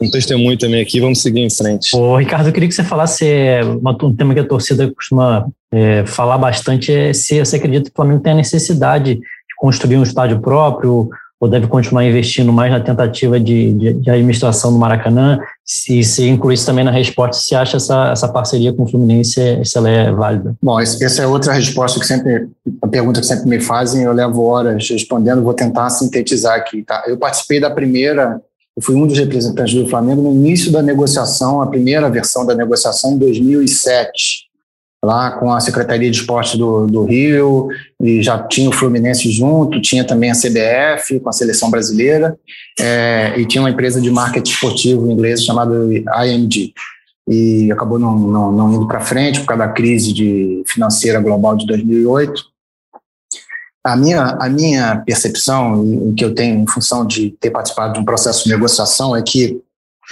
um 0.00 0.10
testemunho 0.10 0.56
também 0.56 0.80
aqui, 0.80 1.00
vamos 1.00 1.20
seguir 1.20 1.40
em 1.40 1.50
frente. 1.50 1.96
Ô, 1.96 2.16
Ricardo, 2.16 2.48
eu 2.48 2.52
queria 2.52 2.68
que 2.68 2.74
você 2.74 2.84
falasse 2.84 3.26
é, 3.26 3.60
um 3.64 4.14
tema 4.14 4.34
que 4.34 4.40
a 4.40 4.46
torcida 4.46 4.90
costuma 4.92 5.46
é, 5.72 6.06
falar 6.06 6.38
bastante, 6.38 6.92
é 6.92 7.12
se 7.12 7.38
você 7.38 7.56
acredita 7.56 7.86
que 7.86 7.90
o 7.90 7.96
Flamengo 7.96 8.22
tem 8.22 8.32
a 8.32 8.36
necessidade 8.36 9.16
de 9.16 9.20
construir 9.56 9.96
um 9.96 10.02
estádio 10.02 10.40
próprio, 10.40 11.10
ou 11.40 11.48
deve 11.48 11.68
continuar 11.68 12.04
investindo 12.04 12.52
mais 12.52 12.72
na 12.72 12.80
tentativa 12.80 13.38
de, 13.38 13.72
de, 13.72 13.92
de 13.94 14.10
administração 14.10 14.72
do 14.72 14.78
Maracanã? 14.78 15.38
Se, 15.64 16.02
se 16.02 16.26
incluir 16.26 16.54
isso 16.54 16.66
também 16.66 16.84
na 16.84 16.90
resposta, 16.90 17.40
se 17.40 17.54
acha 17.54 17.76
essa, 17.76 18.10
essa 18.10 18.28
parceria 18.28 18.72
com 18.72 18.82
o 18.82 18.88
Fluminense, 18.88 19.60
se 19.64 19.78
ela 19.78 19.88
é 19.88 20.10
válida? 20.10 20.56
Bom, 20.60 20.80
essa 20.80 21.22
é 21.22 21.26
outra 21.26 21.52
resposta 21.52 22.00
que 22.00 22.06
sempre, 22.06 22.48
a 22.82 22.88
pergunta 22.88 23.20
que 23.20 23.26
sempre 23.26 23.48
me 23.48 23.60
fazem, 23.60 24.02
eu 24.02 24.12
levo 24.12 24.42
horas 24.46 24.88
respondendo, 24.88 25.42
vou 25.42 25.54
tentar 25.54 25.90
sintetizar 25.90 26.56
aqui, 26.56 26.82
tá? 26.82 27.04
Eu 27.06 27.16
participei 27.16 27.60
da 27.60 27.70
primeira, 27.70 28.40
eu 28.78 28.82
fui 28.82 28.94
um 28.94 29.08
dos 29.08 29.18
representantes 29.18 29.74
do 29.74 29.88
Flamengo 29.88 30.22
no 30.22 30.32
início 30.32 30.70
da 30.70 30.80
negociação, 30.80 31.60
a 31.60 31.66
primeira 31.66 32.08
versão 32.08 32.46
da 32.46 32.54
negociação 32.54 33.14
em 33.14 33.18
2007. 33.18 34.46
lá 35.04 35.32
com 35.32 35.52
a 35.52 35.58
Secretaria 35.58 36.08
de 36.08 36.16
Esporte 36.16 36.56
do, 36.56 36.86
do 36.86 37.04
Rio, 37.04 37.68
e 38.00 38.22
já 38.22 38.38
tinha 38.38 38.68
o 38.68 38.72
Fluminense 38.72 39.28
junto, 39.32 39.82
tinha 39.82 40.04
também 40.04 40.30
a 40.30 40.34
CBF 40.34 41.18
com 41.18 41.28
a 41.28 41.32
seleção 41.32 41.72
brasileira, 41.72 42.38
é, 42.78 43.34
e 43.36 43.44
tinha 43.46 43.62
uma 43.62 43.70
empresa 43.70 44.00
de 44.00 44.12
marketing 44.12 44.50
esportivo 44.52 45.10
inglesa 45.10 45.42
chamada 45.42 45.74
IMG. 46.24 46.72
E 47.28 47.72
acabou 47.72 47.98
não, 47.98 48.16
não, 48.16 48.52
não 48.52 48.72
indo 48.74 48.86
para 48.86 49.00
frente 49.00 49.40
por 49.40 49.46
causa 49.46 49.66
da 49.66 49.72
crise 49.72 50.12
de, 50.12 50.62
financeira 50.68 51.20
global 51.20 51.56
de 51.56 51.66
2008. 51.66 52.44
A 53.92 53.96
minha, 53.96 54.36
a 54.40 54.48
minha 54.48 55.02
percepção, 55.06 55.80
o 55.80 56.14
que 56.14 56.24
eu 56.24 56.34
tenho 56.34 56.60
em 56.60 56.66
função 56.66 57.06
de 57.06 57.30
ter 57.40 57.50
participado 57.50 57.94
de 57.94 58.00
um 58.00 58.04
processo 58.04 58.44
de 58.44 58.50
negociação, 58.50 59.16
é 59.16 59.22
que 59.22 59.60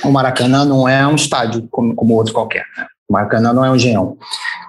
o 0.04 0.10
Maracanã 0.10 0.64
não 0.64 0.88
é 0.88 1.06
um 1.06 1.14
estádio 1.14 1.66
como, 1.70 1.94
como 1.94 2.14
outro 2.14 2.32
qualquer. 2.32 2.64
Né? 2.76 2.86
O 3.08 3.12
Maracanã 3.12 3.52
não 3.52 3.64
é 3.64 3.70
um 3.70 3.76
engenhão. 3.76 4.16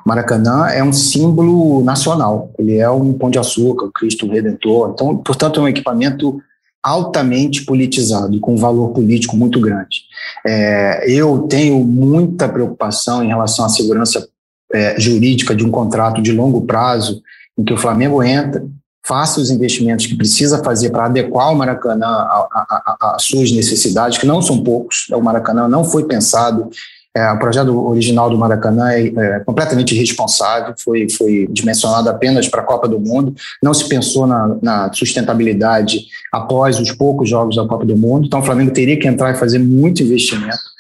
O 0.06 0.10
Maracanã 0.10 0.68
é 0.68 0.84
um 0.84 0.94
símbolo 0.94 1.84
nacional. 1.84 2.52
Ele 2.60 2.78
é 2.78 2.90
um 2.90 3.14
pão 3.14 3.30
de 3.30 3.40
açúcar, 3.40 3.86
o 3.86 3.92
Cristo 3.92 4.28
Redentor. 4.28 4.92
Então, 4.94 5.18
portanto, 5.18 5.60
é 5.60 5.64
um 5.64 5.68
equipamento 5.68 6.42
altamente 6.84 7.66
politizado 7.66 8.34
e 8.36 8.40
com 8.40 8.54
um 8.54 8.58
valor 8.58 8.90
político 8.90 9.36
muito 9.36 9.60
grande. 9.60 10.04
É, 10.46 11.10
eu 11.10 11.40
tenho 11.50 11.80
muita 11.84 12.48
preocupação 12.48 13.24
em 13.24 13.28
relação 13.28 13.66
à 13.66 13.70
segurança 13.70 14.28
é, 14.74 15.00
jurídica 15.00 15.56
de 15.56 15.66
um 15.66 15.72
contrato 15.72 16.22
de 16.22 16.32
longo 16.32 16.62
prazo 16.62 17.22
em 17.58 17.64
que 17.64 17.74
o 17.74 17.78
Flamengo 17.78 18.22
entra, 18.22 18.66
faça 19.08 19.40
os 19.40 19.50
investimentos 19.50 20.06
que 20.06 20.16
precisa 20.16 20.64
fazer 20.64 20.90
para 20.90 21.06
adequar 21.06 21.52
o 21.52 21.56
Maracanã 21.56 22.28
às 23.00 23.24
suas 23.24 23.52
necessidades, 23.52 24.18
que 24.18 24.28
não 24.28 24.42
são 24.42 24.62
poucos. 24.64 25.08
O 25.12 25.22
Maracanã 25.22 25.68
não 25.68 25.84
foi 25.84 26.06
pensado 26.06 26.70
é, 27.18 27.32
o 27.32 27.40
projeto 27.40 27.88
original 27.88 28.30
do 28.30 28.38
Maracanã 28.38 28.92
é, 28.92 29.08
é, 29.08 29.40
completamente 29.40 29.96
irresponsável, 29.96 30.76
foi, 30.78 31.10
foi 31.10 31.48
dimensionado 31.50 32.10
apenas 32.10 32.48
para 32.48 32.62
a 32.62 32.64
Copa 32.64 32.88
do 32.88 33.00
Mundo, 33.00 33.34
não 33.64 33.74
se 33.74 33.90
pensou 33.90 34.28
na, 34.28 34.56
na, 34.62 34.94
sustentabilidade 34.94 36.06
após 36.32 36.80
os 36.80 36.92
poucos 36.92 37.28
jogos 37.28 37.56
da 37.56 37.66
Copa 37.66 37.86
do 37.86 37.98
Mundo, 37.98 38.28
então 38.28 38.40
o 38.40 38.44
Flamengo 38.44 38.70
teria 38.70 39.00
que 39.00 39.08
entrar 39.08 39.32
e 39.32 39.40
fazer 39.40 39.58
muito 39.58 40.04
investimento. 40.04 40.78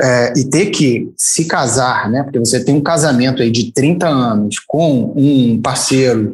É, 0.00 0.32
e 0.36 0.44
ter 0.46 0.66
que 0.66 1.12
se 1.16 1.44
casar, 1.44 2.10
né? 2.10 2.24
Porque 2.24 2.40
você 2.40 2.64
tem 2.64 2.74
um 2.74 2.80
casamento 2.80 3.40
aí 3.40 3.50
de 3.52 3.70
30 3.70 4.08
anos 4.08 4.58
com 4.58 5.12
um 5.14 5.60
parceiro 5.62 6.32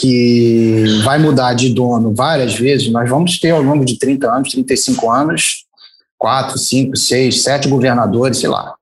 que 0.00 1.02
vai 1.04 1.18
mudar 1.18 1.52
de 1.52 1.74
dono 1.74 2.14
várias 2.14 2.54
vezes, 2.54 2.90
nós 2.90 3.08
vamos 3.08 3.38
ter 3.38 3.50
ao 3.50 3.60
longo 3.60 3.84
de 3.84 3.98
30 3.98 4.32
anos, 4.32 4.50
35 4.50 5.10
anos, 5.10 5.66
quatro, 6.18 6.58
cinco, 6.58 6.96
seis, 6.96 7.42
sete 7.42 7.68
governadores, 7.68 8.38
sei 8.38 8.48
lá. 8.48 8.74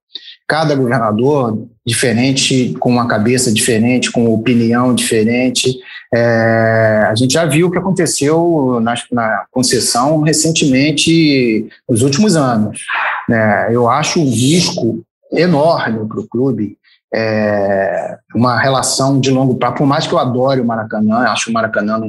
Cada 0.47 0.77
governador 0.77 1.67
diferente, 1.85 2.75
com 2.79 2.89
uma 2.89 3.09
cabeça 3.09 3.53
diferente, 3.53 4.13
com 4.13 4.33
opinião 4.33 4.95
diferente. 4.95 5.77
É, 6.15 7.07
a 7.11 7.15
gente 7.17 7.35
já 7.35 7.45
viu 7.45 7.67
o 7.67 7.71
que 7.71 7.79
aconteceu 7.79 8.79
na, 8.81 8.95
na 9.11 9.45
concessão 9.51 10.21
recentemente, 10.23 11.67
nos 11.89 12.03
últimos 12.03 12.37
anos. 12.37 12.81
Né? 13.29 13.75
Eu 13.75 13.91
acho 13.91 14.21
um 14.21 14.31
risco 14.31 15.03
enorme 15.33 16.07
para 16.07 16.21
o 16.21 16.29
clube 16.29 16.79
é, 17.15 18.17
uma 18.35 18.59
relação 18.59 19.19
de 19.19 19.31
longo 19.31 19.57
prazo. 19.57 19.77
Por 19.77 19.87
mais 19.87 20.07
que 20.07 20.13
eu 20.13 20.19
adore 20.19 20.61
o 20.61 20.65
Maracanã, 20.65 21.19
acho 21.29 21.51
o 21.51 21.53
Maracanã 21.53 22.01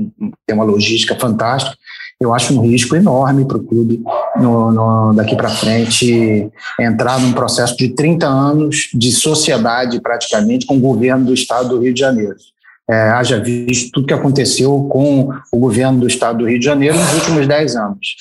tem 0.45 0.55
uma 0.55 0.63
logística 0.63 1.15
fantástica, 1.15 1.77
eu 2.19 2.33
acho 2.33 2.53
um 2.53 2.61
risco 2.61 2.95
enorme 2.97 3.45
para 3.45 3.57
o 3.57 3.63
clube 3.63 4.03
no, 4.35 4.71
no, 4.71 5.13
daqui 5.13 5.37
para 5.37 5.47
frente 5.47 6.51
entrar 6.77 7.17
num 7.17 7.31
processo 7.31 7.77
de 7.77 7.95
30 7.95 8.27
anos 8.27 8.89
de 8.93 9.11
sociedade 9.11 10.01
praticamente 10.01 10.65
com 10.65 10.75
o 10.75 10.81
governo 10.81 11.27
do 11.27 11.33
estado 11.33 11.69
do 11.69 11.81
Rio 11.81 11.93
de 11.93 11.99
Janeiro. 11.99 12.35
É, 12.89 13.11
haja 13.11 13.39
visto 13.39 13.91
tudo 13.93 14.07
que 14.07 14.13
aconteceu 14.13 14.87
com 14.91 15.29
o 15.51 15.59
governo 15.59 16.01
do 16.01 16.07
estado 16.07 16.39
do 16.39 16.49
Rio 16.49 16.59
de 16.59 16.65
Janeiro 16.65 16.97
nos 16.97 17.13
últimos 17.13 17.47
10 17.47 17.75
anos. 17.77 18.15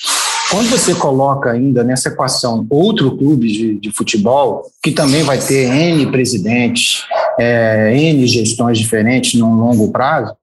Quando 0.49 0.67
você 0.69 0.95
coloca 0.95 1.51
ainda 1.51 1.83
nessa 1.83 2.09
equação 2.09 2.65
outro 2.71 3.15
clube 3.15 3.51
de, 3.51 3.79
de 3.79 3.91
futebol, 3.91 4.65
que 4.81 4.91
também 4.91 5.21
vai 5.21 5.37
ter 5.37 5.69
N 5.69 6.11
presidentes, 6.11 7.03
é, 7.39 7.95
N 7.95 8.25
gestões 8.25 8.79
diferentes 8.79 9.39
num 9.39 9.53
longo 9.55 9.91
prazo, 9.91 10.33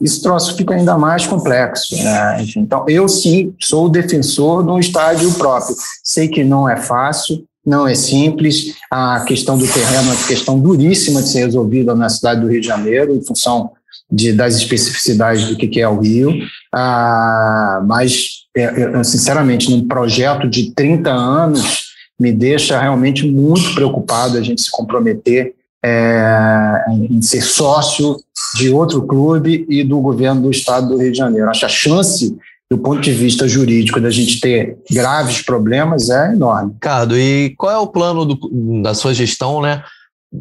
esse 0.00 0.22
troço 0.22 0.54
fica 0.56 0.74
ainda 0.74 0.98
mais 0.98 1.26
complexo. 1.26 1.96
Né? 1.96 2.44
Então, 2.56 2.84
eu 2.86 3.08
sim 3.08 3.54
sou 3.58 3.88
defensor 3.88 4.62
de 4.62 4.70
um 4.70 4.78
estádio 4.78 5.32
próprio. 5.34 5.74
Sei 6.04 6.28
que 6.28 6.44
não 6.44 6.68
é 6.68 6.76
fácil, 6.76 7.42
não 7.64 7.88
é 7.88 7.94
simples. 7.94 8.74
A 8.90 9.20
questão 9.20 9.56
do 9.56 9.66
terreno 9.66 10.10
é 10.10 10.12
uma 10.12 10.26
questão 10.26 10.60
duríssima 10.60 11.22
de 11.22 11.30
ser 11.30 11.46
resolvida 11.46 11.94
na 11.94 12.10
cidade 12.10 12.42
do 12.42 12.48
Rio 12.48 12.60
de 12.60 12.66
Janeiro, 12.66 13.16
em 13.16 13.24
função 13.24 13.70
de, 14.10 14.34
das 14.34 14.56
especificidades 14.56 15.48
do 15.48 15.56
que 15.56 15.80
é 15.80 15.88
o 15.88 15.98
Rio. 15.98 16.30
Ah, 16.74 17.82
mas 17.86 18.45
é, 18.56 19.04
sinceramente, 19.04 19.70
num 19.70 19.86
projeto 19.86 20.48
de 20.48 20.72
30 20.72 21.10
anos, 21.10 21.86
me 22.18 22.32
deixa 22.32 22.80
realmente 22.80 23.26
muito 23.26 23.74
preocupado 23.74 24.38
a 24.38 24.42
gente 24.42 24.62
se 24.62 24.70
comprometer 24.70 25.54
é, 25.84 26.84
em 26.88 27.20
ser 27.20 27.42
sócio 27.42 28.16
de 28.54 28.70
outro 28.70 29.02
clube 29.02 29.66
e 29.68 29.84
do 29.84 30.00
governo 30.00 30.42
do 30.42 30.50
estado 30.50 30.88
do 30.88 30.96
Rio 30.96 31.12
de 31.12 31.18
Janeiro. 31.18 31.48
Acho 31.50 31.66
a 31.66 31.68
chance, 31.68 32.36
do 32.70 32.78
ponto 32.78 33.00
de 33.00 33.12
vista 33.12 33.46
jurídico, 33.46 34.00
da 34.00 34.10
gente 34.10 34.40
ter 34.40 34.78
graves 34.90 35.42
problemas 35.42 36.08
é 36.08 36.32
enorme. 36.32 36.72
Ricardo, 36.72 37.16
e 37.16 37.54
qual 37.56 37.72
é 37.72 37.78
o 37.78 37.86
plano 37.86 38.24
do, 38.24 38.82
da 38.82 38.94
sua 38.94 39.12
gestão, 39.12 39.60
né? 39.60 39.84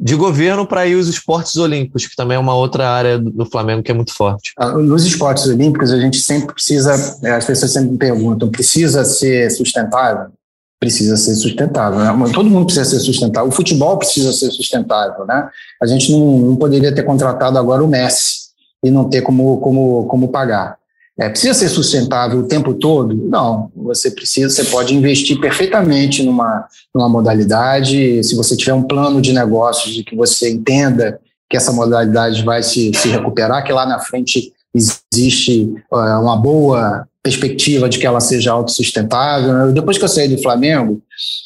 De 0.01 0.15
governo 0.15 0.65
para 0.65 0.85
ir 0.85 0.95
os 0.95 1.07
esportes 1.07 1.55
olímpicos, 1.55 2.07
que 2.07 2.15
também 2.15 2.35
é 2.35 2.39
uma 2.39 2.55
outra 2.55 2.89
área 2.89 3.17
do 3.17 3.45
Flamengo 3.45 3.83
que 3.83 3.91
é 3.91 3.93
muito 3.93 4.13
forte. 4.13 4.53
Ah, 4.57 4.69
nos 4.69 5.05
esportes 5.05 5.45
olímpicos, 5.47 5.91
a 5.91 5.99
gente 5.99 6.19
sempre 6.19 6.53
precisa, 6.53 6.93
é, 7.23 7.31
as 7.31 7.45
pessoas 7.45 7.71
sempre 7.71 7.91
me 7.91 7.97
perguntam, 7.97 8.49
precisa 8.49 9.03
ser 9.05 9.49
sustentável? 9.51 10.31
Precisa 10.79 11.15
ser 11.17 11.35
sustentável, 11.35 11.99
né? 11.99 12.31
Todo 12.33 12.49
mundo 12.49 12.65
precisa 12.65 12.85
ser 12.85 12.99
sustentável. 12.99 13.49
O 13.49 13.51
futebol 13.51 13.97
precisa 13.97 14.33
ser 14.33 14.51
sustentável, 14.51 15.25
né? 15.25 15.49
A 15.81 15.87
gente 15.87 16.11
não, 16.11 16.39
não 16.39 16.55
poderia 16.55 16.93
ter 16.93 17.03
contratado 17.03 17.57
agora 17.57 17.83
o 17.83 17.87
Messi 17.87 18.45
e 18.83 18.91
não 18.91 19.09
ter 19.09 19.21
como, 19.21 19.57
como, 19.59 20.05
como 20.05 20.27
pagar. 20.27 20.77
É, 21.17 21.29
precisa 21.29 21.53
ser 21.53 21.69
sustentável 21.69 22.39
o 22.39 22.47
tempo 22.47 22.73
todo? 22.73 23.15
Não, 23.15 23.71
você 23.75 24.11
precisa, 24.11 24.49
você 24.49 24.65
pode 24.65 24.93
investir 24.93 25.39
perfeitamente 25.39 26.21
numa, 26.23 26.67
numa 26.93 27.07
modalidade, 27.07 28.21
se 28.21 28.35
você 28.35 28.57
tiver 28.57 28.73
um 28.73 28.83
plano 28.83 29.21
de 29.21 29.31
negócios 29.31 29.95
de 29.95 30.03
que 30.03 30.15
você 30.15 30.51
entenda 30.51 31.19
que 31.49 31.55
essa 31.55 31.71
modalidade 31.71 32.43
vai 32.43 32.61
se, 32.61 32.91
se 32.93 33.07
recuperar, 33.07 33.63
que 33.63 33.71
lá 33.71 33.85
na 33.85 33.99
frente 33.99 34.51
existe 34.73 35.73
uh, 35.91 36.19
uma 36.21 36.35
boa 36.35 37.07
perspectiva 37.23 37.87
de 37.87 37.97
que 37.97 38.05
ela 38.05 38.19
seja 38.19 38.51
autossustentável. 38.51 39.71
Depois 39.71 39.97
que 39.97 40.03
eu 40.03 40.09
saí 40.09 40.27
do 40.27 40.41
Flamengo, 40.41 41.01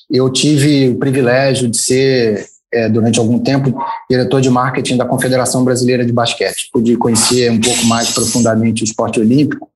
eu 0.09 0.29
tive 0.31 0.89
o 0.89 0.97
privilégio 0.97 1.69
de 1.69 1.77
ser 1.77 2.47
é, 2.73 2.87
durante 2.89 3.19
algum 3.19 3.39
tempo, 3.39 3.73
diretor 4.09 4.41
de 4.41 4.49
marketing 4.49 4.97
da 4.97 5.05
Confederação 5.05 5.63
Brasileira 5.63 6.05
de 6.05 6.11
Basquete. 6.11 6.69
Pude 6.71 6.95
conhecer 6.97 7.51
um 7.51 7.59
pouco 7.59 7.85
mais 7.85 8.11
profundamente 8.11 8.83
o 8.83 8.85
esporte 8.85 9.19
olímpico. 9.19 9.69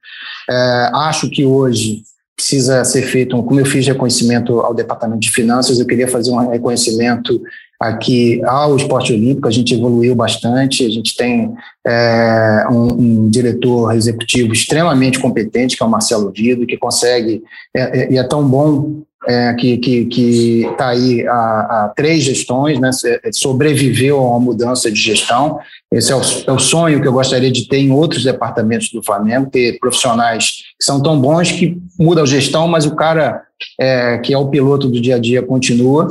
É, 0.50 0.90
acho 0.94 1.30
que 1.30 1.46
hoje 1.46 2.04
precisa 2.36 2.84
ser 2.84 3.04
feito, 3.04 3.42
como 3.44 3.60
eu 3.60 3.66
fiz 3.66 3.86
reconhecimento 3.88 4.60
ao 4.60 4.74
Departamento 4.74 5.22
de 5.22 5.32
Finanças, 5.32 5.80
eu 5.80 5.86
queria 5.86 6.08
fazer 6.08 6.32
um 6.32 6.50
reconhecimento 6.50 7.42
aqui 7.84 8.42
ao 8.46 8.78
esporte 8.78 9.12
olímpico, 9.12 9.48
a 9.48 9.52
gente 9.52 9.74
evoluiu 9.74 10.16
bastante, 10.16 10.86
a 10.86 10.90
gente 10.90 11.16
tem 11.16 11.54
é, 11.86 12.66
um, 12.72 12.94
um, 12.94 13.30
diretor 13.30 13.94
executivo 13.94 14.54
extremamente 14.54 15.20
competente, 15.20 15.76
que 15.76 15.84
é 15.84 15.86
o 15.86 15.90
Marcelo 15.90 16.32
Vido, 16.32 16.66
que 16.66 16.78
consegue, 16.78 17.44
é, 17.76 17.82
é, 17.82 18.14
e 18.14 18.18
é 18.18 18.24
tão 18.24 18.48
bom 18.48 19.02
é, 19.28 19.54
que 19.54 20.66
está 20.72 20.90
aí 20.90 21.28
há, 21.28 21.34
há, 21.34 21.94
três 21.96 22.24
gestões, 22.24 22.80
né, 22.80 22.90
sobreviveu 23.34 24.18
a 24.18 24.30
uma 24.32 24.40
mudança 24.40 24.90
de 24.90 25.00
gestão. 25.00 25.60
Esse 25.92 26.12
é 26.12 26.16
o, 26.16 26.22
é 26.48 26.52
o, 26.52 26.60
sonho 26.60 27.02
que 27.02 27.08
eu 27.08 27.14
gostaria 27.14 27.52
de 27.52 27.68
ter 27.68 27.78
em 27.78 27.92
outros 27.92 28.24
departamentos 28.24 28.90
do 28.92 29.04
Flamengo, 29.04 29.50
ter 29.50 29.78
profissionais 29.80 30.64
que 30.80 30.86
são 30.86 31.02
tão 31.02 31.20
bons 31.20 31.52
que 31.52 31.78
mudam 32.00 32.24
a 32.24 32.28
gestão, 32.28 32.68
mas 32.68 32.86
o 32.86 32.96
cara 32.96 33.42
é, 33.80 34.18
que 34.20 34.34
é 34.34 34.38
o 34.38 34.48
piloto 34.48 34.90
do 34.90 35.02
dia 35.02 35.16
a 35.16 35.20
dia 35.20 35.42
continua. 35.42 36.08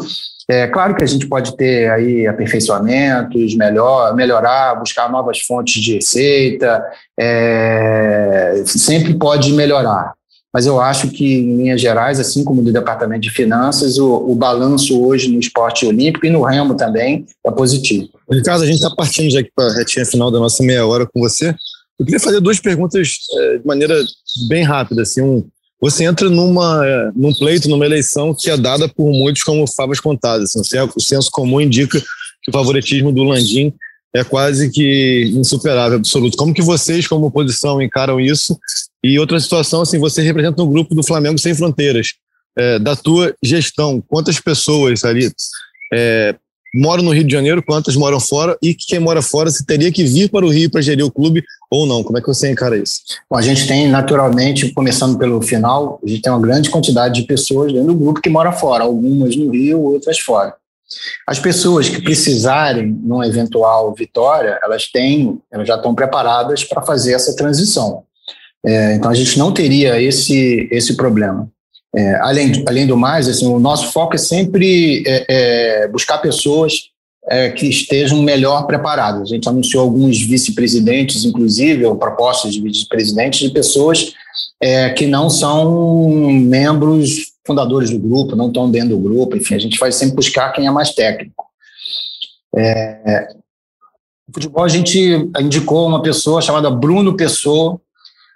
É 0.53 0.67
claro 0.67 0.95
que 0.95 1.05
a 1.05 1.07
gente 1.07 1.27
pode 1.27 1.57
ter 1.57 1.91
aí 1.91 2.27
aperfeiçoamentos, 2.27 3.55
melhor, 3.57 4.15
melhorar, 4.15 4.75
buscar 4.75 5.11
novas 5.11 5.41
fontes 5.41 5.83
de 5.83 5.95
receita, 5.95 6.85
é, 7.19 8.63
sempre 8.67 9.15
pode 9.15 9.53
melhorar 9.53 10.15
mas 10.53 10.67
eu 10.67 10.79
acho 10.79 11.09
que, 11.09 11.25
em 11.25 11.57
linhas 11.57 11.81
gerais, 11.81 12.21
assim 12.21 12.45
como 12.45 12.63
do 12.63 12.71
Departamento 12.71 13.23
de 13.23 13.31
Finanças, 13.31 13.97
o, 13.97 14.31
o 14.31 14.35
balanço 14.35 15.03
hoje 15.03 15.33
no 15.33 15.41
esporte 15.41 15.87
olímpico 15.87 16.27
e 16.27 16.31
no 16.31 16.43
remo 16.43 16.75
também 16.75 17.25
é 17.45 17.51
positivo. 17.51 18.11
Ricardo, 18.31 18.63
a 18.63 18.67
gente 18.67 18.77
está 18.77 18.95
partindo 18.95 19.31
já 19.31 19.41
aqui 19.41 19.51
para 19.57 19.69
a 19.69 19.75
retinha 19.75 20.05
final 20.05 20.31
da 20.31 20.39
nossa 20.39 20.63
meia 20.63 20.87
hora 20.87 21.07
com 21.07 21.21
você. 21.21 21.55
Eu 21.99 22.05
queria 22.05 22.21
fazer 22.21 22.41
duas 22.41 22.61
perguntas 22.61 23.17
é, 23.35 23.59
de 23.59 23.67
maneira 23.67 23.95
bem 24.47 24.63
rápida. 24.63 25.03
Assim, 25.03 25.23
um, 25.23 25.49
você 25.83 26.05
entra 26.05 26.31
numa, 26.31 26.87
é, 26.87 27.11
num 27.13 27.35
pleito, 27.35 27.69
numa 27.69 27.85
eleição 27.85 28.33
que 28.33 28.49
é 28.49 28.57
dada 28.57 28.89
por 28.89 29.11
muitos 29.11 29.43
como 29.43 29.67
favas 29.67 29.99
contadas. 29.99 30.55
Assim, 30.57 30.79
o 30.79 31.01
senso 31.01 31.29
comum 31.29 31.61
indica 31.61 32.01
que 32.41 32.51
o 32.51 32.53
favoritismo 32.53 33.11
do 33.11 33.25
Landim 33.25 33.75
é 34.15 34.23
quase 34.23 34.71
que 34.71 35.33
insuperável, 35.35 35.99
absoluto. 35.99 36.37
Como 36.37 36.55
que 36.55 36.63
vocês, 36.63 37.09
como 37.09 37.27
oposição, 37.27 37.83
encaram 37.83 38.21
isso? 38.21 38.57
E 39.03 39.19
outra 39.19 39.41
situação, 39.41 39.83
assim, 39.83 39.99
você 39.99 40.23
representa 40.23 40.63
um 40.63 40.71
grupo 40.71 40.95
do 40.95 41.03
Flamengo 41.03 41.39
Sem 41.39 41.53
Fronteiras. 41.53 42.11
É, 42.57 42.79
da 42.79 42.95
tua 42.95 43.35
gestão, 43.43 44.01
quantas 44.07 44.39
pessoas 44.39 45.05
ali 45.05 45.33
é, 45.93 46.37
moram 46.75 47.03
no 47.03 47.13
Rio 47.13 47.25
de 47.25 47.33
Janeiro, 47.33 47.63
quantas 47.63 47.97
moram 47.97 48.19
fora 48.19 48.57
e 48.63 48.75
quem 48.75 48.99
mora 48.99 49.21
fora 49.21 49.51
se 49.51 49.65
teria 49.67 49.93
que 49.93 50.05
vir 50.05 50.31
para 50.31 50.47
o 50.47 50.49
Rio 50.49 50.71
para 50.71 50.81
gerir 50.81 51.05
o 51.05 51.11
clube 51.11 51.45
ou 51.71 51.87
não? 51.87 52.03
Como 52.03 52.17
é 52.17 52.21
que 52.21 52.27
você 52.27 52.51
encara 52.51 52.77
isso? 52.77 53.01
Bom, 53.31 53.37
a 53.37 53.43
gente 53.43 53.67
tem, 53.67 53.89
naturalmente, 53.89 54.73
começando 54.73 55.19
pelo 55.19 55.41
final, 55.43 56.01
a 56.03 56.09
gente 56.09 56.23
tem 56.23 56.33
uma 56.33 56.41
grande 56.41 56.71
quantidade 56.71 57.21
de 57.21 57.27
pessoas 57.27 57.73
dentro 57.73 57.89
do 57.89 57.95
grupo 57.95 58.21
que 58.21 58.31
mora 58.31 58.53
fora, 58.53 58.85
algumas 58.85 59.37
no 59.37 59.51
Rio, 59.51 59.81
outras 59.81 60.19
fora. 60.19 60.55
As 61.27 61.39
pessoas 61.39 61.89
que 61.89 62.03
precisarem 62.03 62.87
numa 62.87 63.27
eventual 63.27 63.95
vitória, 63.95 64.59
elas 64.63 64.91
têm, 64.91 65.41
elas 65.51 65.67
já 65.67 65.77
estão 65.77 65.95
preparadas 65.95 66.65
para 66.65 66.83
fazer 66.83 67.15
essa 67.15 67.35
transição. 67.35 68.03
É, 68.65 68.95
então 68.95 69.11
a 69.11 69.15
gente 69.15 69.39
não 69.39 69.53
teria 69.53 70.01
esse 70.01 70.69
esse 70.71 70.97
problema. 70.97 71.49
É, 71.95 72.15
além, 72.21 72.65
além 72.67 72.87
do 72.87 72.97
mais, 72.97 73.29
assim, 73.29 73.47
o 73.47 73.59
nosso 73.59 73.93
foco 73.93 74.15
é 74.15 74.19
sempre 74.19 75.03
é, 75.07 75.27
é 75.29 75.89
buscar 75.89 76.19
pessoas 76.19 76.91
é, 77.29 77.51
que 77.51 77.67
estejam 77.67 78.23
melhor 78.23 78.67
preparadas. 78.67 79.23
A 79.23 79.35
gente 79.35 79.49
anunciou 79.49 79.83
alguns 79.83 80.21
vice-presidentes, 80.21 81.25
inclusive, 81.25 81.85
ou 81.85 81.97
propostas 81.97 82.55
de 82.55 82.61
vice-presidentes 82.61 83.41
de 83.41 83.51
pessoas 83.51 84.13
é, 84.61 84.91
que 84.91 85.07
não 85.07 85.29
são 85.29 86.11
membros 86.31 87.33
fundadores 87.47 87.91
do 87.91 87.99
grupo, 87.99 88.37
não 88.37 88.49
estão 88.49 88.71
dentro 88.71 88.91
do 88.91 88.99
grupo, 88.99 89.37
enfim, 89.37 89.55
a 89.55 89.59
gente 89.59 89.79
vai 89.79 89.91
sempre 89.93 90.17
buscar 90.17 90.53
quem 90.53 90.67
é 90.67 90.71
mais 90.71 90.95
técnico. 90.95 91.45
É, 92.55 93.29
no 94.29 94.35
futebol, 94.35 94.65
a 94.65 94.69
gente 94.69 95.31
indicou 95.41 95.87
uma 95.87 96.03
pessoa 96.03 96.41
chamada 96.41 96.71
Bruno 96.71 97.17
Pessoa, 97.17 97.81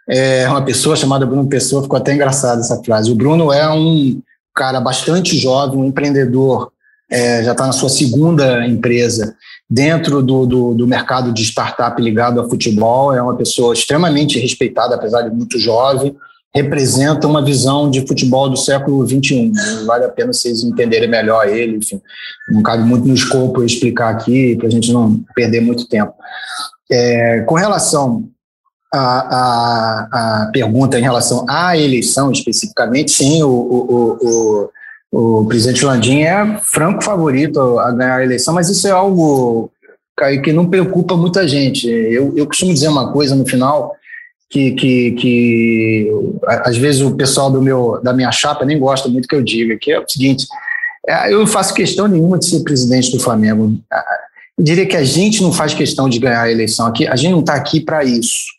é, 0.08 0.48
uma 0.48 0.64
pessoa 0.64 0.96
chamada 0.96 1.26
Bruno 1.26 1.48
Pessoa, 1.48 1.82
ficou 1.82 1.96
até 1.96 2.14
engraçado 2.14 2.60
essa 2.60 2.82
frase. 2.82 3.10
O 3.10 3.14
Bruno 3.14 3.52
é 3.52 3.68
um 3.70 4.20
cara 4.54 4.80
bastante 4.80 5.36
jovem, 5.36 5.78
um 5.78 5.84
empreendedor, 5.84 6.70
é, 7.10 7.42
já 7.44 7.52
está 7.52 7.66
na 7.66 7.72
sua 7.72 7.88
segunda 7.88 8.66
empresa 8.66 9.36
dentro 9.68 10.22
do, 10.22 10.46
do, 10.46 10.74
do, 10.74 10.86
mercado 10.86 11.32
de 11.32 11.42
startup 11.42 12.00
ligado 12.00 12.40
a 12.40 12.48
futebol, 12.48 13.14
é 13.14 13.20
uma 13.20 13.36
pessoa 13.36 13.74
extremamente 13.74 14.38
respeitada, 14.38 14.94
apesar 14.94 15.22
de 15.22 15.34
muito 15.34 15.58
jovem, 15.58 16.16
representa 16.54 17.26
uma 17.26 17.44
visão 17.44 17.90
de 17.90 18.06
futebol 18.06 18.48
do 18.48 18.56
século 18.56 19.06
XXI. 19.06 19.52
Vale 19.84 20.04
a 20.04 20.08
pena 20.08 20.32
vocês 20.32 20.64
entenderem 20.64 21.08
melhor 21.08 21.46
ele, 21.48 21.76
enfim, 21.76 22.00
não 22.48 22.62
cabe 22.62 22.82
muito 22.82 23.06
no 23.06 23.14
escopo 23.14 23.62
explicar 23.62 24.08
aqui, 24.08 24.56
para 24.56 24.68
a 24.68 24.70
gente 24.70 24.92
não 24.92 25.20
perder 25.34 25.60
muito 25.60 25.86
tempo. 25.88 26.14
É, 26.90 27.40
com 27.40 27.54
relação 27.56 28.24
à, 28.92 28.98
à, 28.98 30.08
à, 30.12 30.50
pergunta 30.52 30.98
em 30.98 31.02
relação 31.02 31.44
à 31.48 31.76
eleição 31.76 32.30
especificamente, 32.30 33.10
sim, 33.10 33.42
o, 33.42 33.50
o, 33.50 34.70
o, 35.12 35.40
o 35.40 35.46
presidente 35.46 35.84
Landim 35.84 36.22
é 36.22 36.58
franco 36.62 37.02
favorito 37.02 37.78
a 37.78 37.90
ganhar 37.90 38.16
a 38.16 38.24
eleição, 38.24 38.54
mas 38.54 38.68
isso 38.68 38.86
é 38.86 38.90
algo 38.90 39.70
que 40.42 40.52
não 40.52 40.68
preocupa 40.68 41.16
muita 41.16 41.46
gente. 41.46 41.88
Eu, 41.88 42.32
eu 42.36 42.46
costumo 42.46 42.72
dizer 42.72 42.88
uma 42.88 43.12
coisa 43.12 43.34
no 43.34 43.46
final, 43.46 43.94
que, 44.48 44.72
que, 44.72 45.10
que 45.12 46.12
às 46.46 46.76
vezes 46.76 47.02
o 47.02 47.14
pessoal 47.14 47.50
do 47.50 47.60
meu, 47.60 48.00
da 48.02 48.12
minha 48.12 48.30
chapa 48.32 48.64
nem 48.64 48.78
gosta 48.78 49.08
muito 49.08 49.28
que 49.28 49.34
eu 49.34 49.42
diga, 49.42 49.76
que 49.76 49.92
é 49.92 49.98
o 49.98 50.08
seguinte, 50.08 50.46
é, 51.06 51.32
eu 51.32 51.40
não 51.40 51.46
faço 51.46 51.74
questão 51.74 52.06
nenhuma 52.06 52.38
de 52.38 52.46
ser 52.46 52.60
presidente 52.60 53.12
do 53.12 53.20
Flamengo. 53.20 53.78
Eu 54.58 54.64
diria 54.64 54.86
que 54.86 54.96
a 54.96 55.04
gente 55.04 55.42
não 55.42 55.52
faz 55.52 55.74
questão 55.74 56.08
de 56.08 56.18
ganhar 56.18 56.42
a 56.42 56.50
eleição 56.50 56.86
aqui, 56.86 57.06
a 57.06 57.16
gente 57.16 57.32
não 57.32 57.40
está 57.40 57.54
aqui 57.54 57.80
para 57.80 58.04
isso. 58.04 58.55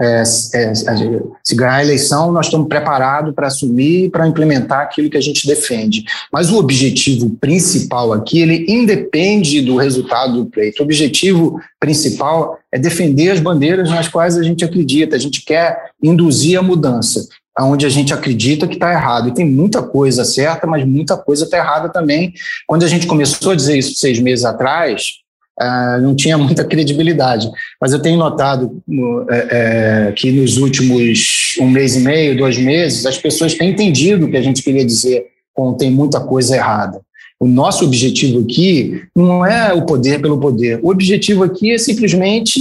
É, 0.00 0.22
é, 0.22 0.74
se 0.74 1.54
ganhar 1.54 1.74
a 1.74 1.82
eleição, 1.82 2.30
nós 2.30 2.46
estamos 2.46 2.68
preparados 2.68 3.34
para 3.34 3.48
assumir 3.48 4.10
para 4.10 4.28
implementar 4.28 4.80
aquilo 4.80 5.10
que 5.10 5.16
a 5.16 5.20
gente 5.20 5.46
defende. 5.46 6.04
Mas 6.32 6.50
o 6.50 6.58
objetivo 6.58 7.30
principal 7.40 8.12
aqui, 8.12 8.40
ele 8.40 8.64
independe 8.68 9.60
do 9.60 9.76
resultado 9.76 10.34
do 10.34 10.46
pleito. 10.46 10.80
O 10.80 10.84
objetivo 10.84 11.60
principal 11.80 12.58
é 12.70 12.78
defender 12.78 13.30
as 13.30 13.40
bandeiras 13.40 13.90
nas 13.90 14.08
quais 14.08 14.36
a 14.36 14.42
gente 14.42 14.64
acredita. 14.64 15.16
A 15.16 15.18
gente 15.18 15.44
quer 15.44 15.90
induzir 16.02 16.58
a 16.58 16.62
mudança 16.62 17.26
onde 17.60 17.84
a 17.84 17.88
gente 17.88 18.14
acredita 18.14 18.68
que 18.68 18.74
está 18.74 18.92
errado. 18.92 19.28
E 19.28 19.34
tem 19.34 19.44
muita 19.44 19.82
coisa 19.82 20.24
certa, 20.24 20.66
mas 20.66 20.86
muita 20.86 21.16
coisa 21.16 21.44
está 21.44 21.56
errada 21.56 21.88
também. 21.88 22.32
Quando 22.66 22.84
a 22.84 22.88
gente 22.88 23.06
começou 23.06 23.52
a 23.52 23.56
dizer 23.56 23.76
isso 23.76 23.96
seis 23.96 24.20
meses 24.20 24.44
atrás, 24.44 25.14
uh, 25.60 26.00
não 26.00 26.14
tinha 26.14 26.36
muita 26.38 26.64
credibilidade. 26.64 27.50
Mas 27.80 27.92
eu 27.92 28.00
tenho 28.00 28.18
notado 28.18 28.82
uh, 28.88 30.12
que 30.14 30.30
nos 30.30 30.56
últimos 30.56 31.56
um 31.60 31.68
mês 31.68 31.96
e 31.96 32.00
meio, 32.00 32.36
dois 32.36 32.58
meses, 32.58 33.04
as 33.06 33.18
pessoas 33.18 33.54
têm 33.54 33.70
entendido 33.70 34.26
o 34.26 34.30
que 34.30 34.36
a 34.36 34.42
gente 34.42 34.62
queria 34.62 34.84
dizer 34.84 35.26
quando 35.52 35.76
tem 35.76 35.90
muita 35.90 36.20
coisa 36.20 36.56
errada. 36.56 37.00
O 37.40 37.46
nosso 37.46 37.84
objetivo 37.84 38.40
aqui 38.40 39.04
não 39.14 39.46
é 39.46 39.72
o 39.72 39.86
poder 39.86 40.20
pelo 40.20 40.40
poder. 40.40 40.80
O 40.82 40.90
objetivo 40.90 41.44
aqui 41.44 41.72
é 41.72 41.78
simplesmente 41.78 42.60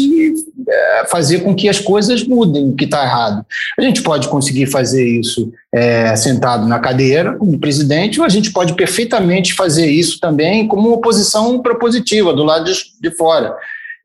é, 0.70 1.06
fazer 1.10 1.40
com 1.40 1.56
que 1.56 1.68
as 1.68 1.80
coisas 1.80 2.24
mudem 2.24 2.70
o 2.70 2.76
que 2.76 2.86
está 2.86 3.04
errado. 3.04 3.44
A 3.78 3.82
gente 3.82 4.04
pode 4.04 4.28
conseguir 4.28 4.68
fazer 4.68 5.04
isso 5.04 5.52
é, 5.74 6.16
sentado 6.16 6.68
na 6.68 6.78
cadeira, 6.78 7.34
como 7.34 7.58
presidente, 7.58 8.20
ou 8.20 8.26
a 8.26 8.30
gente 8.30 8.52
pode 8.52 8.76
perfeitamente 8.76 9.56
fazer 9.56 9.88
isso 9.88 10.20
também 10.20 10.68
como 10.68 10.94
oposição 10.94 11.60
propositiva, 11.60 12.32
do 12.32 12.44
lado 12.44 12.66
de, 12.66 12.74
de 13.02 13.10
fora. 13.18 13.56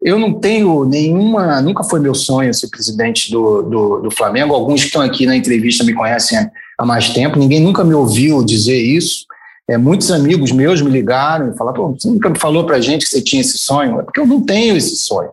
Eu 0.02 0.18
não 0.18 0.32
tenho 0.32 0.86
nenhuma, 0.86 1.60
nunca 1.60 1.84
foi 1.84 2.00
meu 2.00 2.14
sonho 2.14 2.52
ser 2.54 2.68
presidente 2.68 3.30
do, 3.30 3.62
do, 3.62 4.00
do 4.00 4.10
Flamengo. 4.10 4.54
Alguns 4.54 4.80
que 4.80 4.86
estão 4.86 5.02
aqui 5.02 5.26
na 5.26 5.36
entrevista 5.36 5.84
me 5.84 5.92
conhecem 5.92 6.38
há 6.78 6.86
mais 6.86 7.10
tempo, 7.10 7.38
ninguém 7.38 7.60
nunca 7.60 7.84
me 7.84 7.92
ouviu 7.92 8.42
dizer 8.42 8.80
isso. 8.80 9.26
É, 9.72 9.78
muitos 9.78 10.10
amigos 10.10 10.52
meus 10.52 10.82
me 10.82 10.90
ligaram 10.90 11.50
e 11.50 11.56
falaram: 11.56 11.94
você 11.98 12.06
nunca 12.06 12.30
falou 12.34 12.66
para 12.66 12.76
a 12.76 12.80
gente 12.80 13.06
que 13.06 13.10
você 13.10 13.22
tinha 13.22 13.40
esse 13.40 13.56
sonho? 13.56 14.00
É 14.00 14.02
porque 14.02 14.20
eu 14.20 14.26
não 14.26 14.44
tenho 14.44 14.76
esse 14.76 14.96
sonho. 14.96 15.30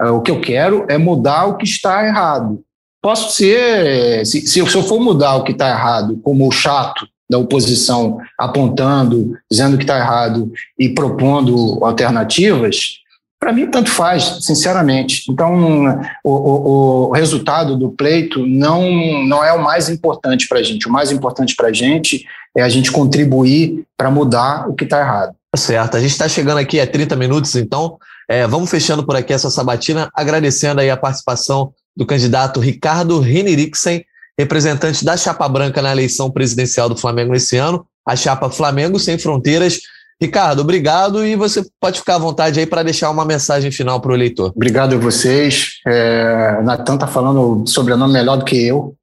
É, 0.00 0.06
o 0.06 0.22
que 0.22 0.30
eu 0.30 0.40
quero 0.40 0.86
é 0.88 0.96
mudar 0.96 1.44
o 1.44 1.58
que 1.58 1.64
está 1.64 2.06
errado. 2.06 2.62
Posso 3.02 3.36
ser, 3.36 4.24
se, 4.24 4.46
se 4.46 4.58
eu 4.58 4.66
for 4.66 4.98
mudar 4.98 5.36
o 5.36 5.44
que 5.44 5.52
está 5.52 5.68
errado, 5.68 6.18
como 6.22 6.48
o 6.48 6.50
chato 6.50 7.06
da 7.28 7.36
oposição 7.36 8.16
apontando, 8.38 9.36
dizendo 9.50 9.76
que 9.76 9.84
está 9.84 9.98
errado 9.98 10.50
e 10.78 10.88
propondo 10.88 11.84
alternativas, 11.84 13.00
para 13.44 13.52
mim, 13.52 13.66
tanto 13.66 13.90
faz, 13.90 14.38
sinceramente. 14.40 15.30
Então, 15.30 16.00
o, 16.24 16.30
o, 16.30 17.08
o, 17.08 17.12
resultado 17.12 17.76
do 17.76 17.90
pleito 17.90 18.46
não, 18.46 19.22
não 19.26 19.44
é 19.44 19.52
o 19.52 19.62
mais 19.62 19.90
importante 19.90 20.48
para 20.48 20.60
a 20.60 20.62
gente. 20.62 20.88
O 20.88 20.90
mais 20.90 21.12
importante 21.12 21.54
para 21.54 21.68
a 21.68 21.72
gente 21.72 22.24
é 22.56 22.62
a 22.62 22.70
gente 22.70 22.90
contribuir 22.90 23.84
para 23.98 24.10
mudar 24.10 24.66
o 24.66 24.74
que 24.74 24.84
está 24.84 24.98
errado. 24.98 25.34
Tá 25.52 25.58
certo. 25.58 25.98
A 25.98 26.00
gente 26.00 26.12
está 26.12 26.26
chegando 26.26 26.56
aqui 26.56 26.80
a 26.80 26.86
30 26.86 27.16
minutos, 27.16 27.54
então 27.54 27.98
é, 28.26 28.46
vamos 28.46 28.70
fechando 28.70 29.04
por 29.04 29.14
aqui 29.14 29.34
essa 29.34 29.50
sabatina, 29.50 30.08
agradecendo 30.14 30.80
aí 30.80 30.88
a 30.88 30.96
participação 30.96 31.70
do 31.94 32.06
candidato 32.06 32.60
Ricardo 32.60 33.20
Rinirixen, 33.20 34.06
representante 34.38 35.04
da 35.04 35.18
Chapa 35.18 35.46
Branca 35.50 35.82
na 35.82 35.92
eleição 35.92 36.30
presidencial 36.30 36.88
do 36.88 36.96
Flamengo 36.96 37.34
nesse 37.34 37.58
ano, 37.58 37.86
a 38.08 38.16
Chapa 38.16 38.48
Flamengo 38.48 38.98
Sem 38.98 39.18
Fronteiras. 39.18 39.80
Ricardo, 40.20 40.60
obrigado 40.60 41.24
e 41.24 41.34
você 41.34 41.64
pode 41.80 41.98
ficar 41.98 42.16
à 42.16 42.18
vontade 42.18 42.60
aí 42.60 42.66
para 42.66 42.82
deixar 42.82 43.10
uma 43.10 43.24
mensagem 43.24 43.70
final 43.70 44.00
para 44.00 44.12
o 44.12 44.14
eleitor. 44.14 44.52
Obrigado 44.54 44.94
a 44.94 44.98
vocês. 44.98 45.80
É, 45.86 46.60
Natan 46.62 46.94
está 46.94 47.06
falando 47.06 47.66
sobrenome 47.66 48.12
melhor 48.12 48.36
do 48.36 48.44
que 48.44 48.56
eu. 48.66 48.94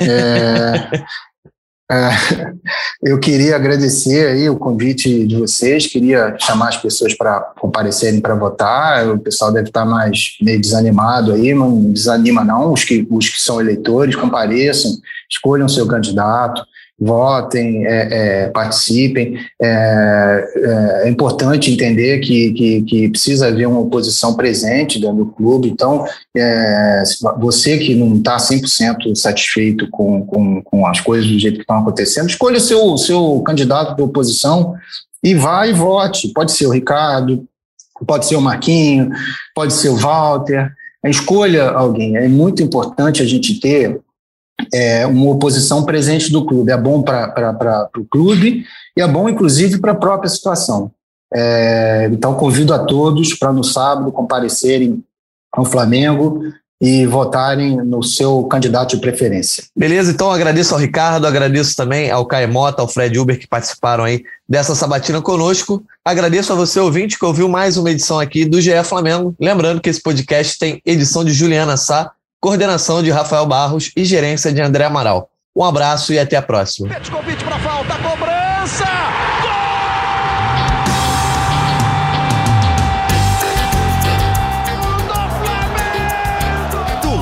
É, 0.00 1.04
é, 1.90 2.52
eu 3.02 3.18
queria 3.18 3.56
agradecer 3.56 4.28
aí 4.28 4.48
o 4.48 4.56
convite 4.56 5.26
de 5.26 5.36
vocês, 5.36 5.86
queria 5.86 6.36
chamar 6.38 6.68
as 6.68 6.76
pessoas 6.76 7.14
para 7.14 7.40
comparecerem 7.58 8.20
para 8.20 8.34
votar. 8.34 9.08
O 9.08 9.18
pessoal 9.18 9.50
deve 9.50 9.68
estar 9.68 9.86
mais 9.86 10.36
meio 10.40 10.60
desanimado 10.60 11.32
aí, 11.32 11.54
não 11.54 11.90
desanima 11.90 12.44
não. 12.44 12.72
Os 12.72 12.84
que, 12.84 13.06
os 13.10 13.28
que 13.28 13.40
são 13.40 13.58
eleitores 13.58 14.14
compareçam, 14.14 14.92
escolham 15.30 15.66
seu 15.66 15.86
candidato 15.86 16.62
votem, 17.02 17.84
é, 17.84 18.08
é, 18.44 18.48
participem. 18.48 19.36
É, 19.60 19.66
é, 19.66 21.06
é, 21.06 21.08
importante 21.08 21.72
entender 21.72 22.20
que, 22.20 22.52
que, 22.52 22.82
que, 22.82 23.08
precisa 23.08 23.48
haver 23.48 23.66
uma 23.66 23.80
oposição 23.80 24.34
presente 24.34 25.00
dentro 25.00 25.16
do 25.16 25.26
clube. 25.26 25.68
Então, 25.68 26.06
é, 26.36 27.02
você 27.38 27.78
que 27.78 27.94
não 27.94 28.16
está 28.16 28.36
100% 28.36 29.16
satisfeito 29.16 29.88
com, 29.90 30.24
com, 30.24 30.62
com 30.62 30.86
as 30.86 31.00
coisas 31.00 31.28
do 31.28 31.38
jeito 31.38 31.56
que 31.56 31.62
estão 31.62 31.78
acontecendo, 31.78 32.28
escolha 32.28 32.58
o 32.58 32.60
seu, 32.60 32.96
seu 32.96 33.42
candidato 33.44 33.96
de 33.96 34.02
oposição 34.02 34.74
e 35.22 35.34
vá 35.34 35.66
e 35.66 35.72
vote. 35.72 36.28
Pode 36.28 36.52
ser 36.52 36.66
o 36.66 36.72
Ricardo, 36.72 37.44
pode 38.06 38.26
ser 38.26 38.36
o 38.36 38.40
Marquinho, 38.40 39.10
pode 39.54 39.72
ser 39.72 39.88
o 39.88 39.96
Walter. 39.96 40.72
Escolha 41.04 41.68
alguém. 41.70 42.16
É 42.16 42.28
muito 42.28 42.62
importante 42.62 43.22
a 43.22 43.26
gente 43.26 43.58
ter 43.58 44.00
é, 44.72 45.06
uma 45.06 45.30
oposição 45.30 45.84
presente 45.84 46.30
do 46.30 46.44
clube. 46.44 46.72
É 46.72 46.76
bom 46.76 47.02
para 47.02 47.88
o 47.96 48.04
clube 48.04 48.64
e 48.96 49.00
é 49.00 49.08
bom, 49.08 49.28
inclusive, 49.28 49.78
para 49.78 49.92
a 49.92 49.96
própria 49.96 50.28
situação. 50.28 50.90
É, 51.34 52.08
então, 52.12 52.34
convido 52.34 52.74
a 52.74 52.78
todos 52.78 53.34
para 53.34 53.52
no 53.52 53.64
sábado 53.64 54.12
comparecerem 54.12 55.02
ao 55.52 55.64
Flamengo 55.64 56.42
e 56.82 57.06
votarem 57.06 57.76
no 57.76 58.02
seu 58.02 58.42
candidato 58.44 58.96
de 58.96 59.00
preferência. 59.00 59.62
Beleza, 59.76 60.10
então 60.10 60.32
agradeço 60.32 60.74
ao 60.74 60.80
Ricardo, 60.80 61.28
agradeço 61.28 61.76
também 61.76 62.10
ao 62.10 62.26
Caemota, 62.26 62.82
ao 62.82 62.88
Fred 62.88 63.16
Uber 63.16 63.38
que 63.38 63.46
participaram 63.46 64.02
aí 64.02 64.24
dessa 64.48 64.74
sabatina 64.74 65.22
conosco. 65.22 65.80
Agradeço 66.04 66.52
a 66.52 66.56
você, 66.56 66.80
ouvinte, 66.80 67.16
que 67.16 67.24
ouviu 67.24 67.48
mais 67.48 67.76
uma 67.76 67.88
edição 67.88 68.18
aqui 68.18 68.44
do 68.44 68.60
GE 68.60 68.82
Flamengo. 68.82 69.32
Lembrando 69.38 69.80
que 69.80 69.88
esse 69.88 70.02
podcast 70.02 70.58
tem 70.58 70.82
edição 70.84 71.24
de 71.24 71.32
Juliana 71.32 71.76
Sá, 71.76 72.10
coordenação 72.42 73.04
de 73.04 73.10
Rafael 73.12 73.46
Barros 73.46 73.92
e 73.96 74.04
gerência 74.04 74.52
de 74.52 74.60
André 74.60 74.84
Amaral. 74.84 75.30
Um 75.54 75.62
abraço 75.62 76.12
e 76.12 76.18
até 76.18 76.36
a 76.36 76.42
próxima. 76.42 76.88
Convite 77.08 77.44
para 77.44 77.58
falta, 77.60 77.94
cobrança! 77.98 78.84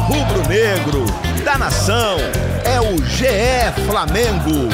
rubro-negro, 0.08 1.04
da 1.44 1.56
nação, 1.56 2.16
é 2.64 2.80
o 2.80 2.96
GE 3.04 3.84
Flamengo. 3.86 4.68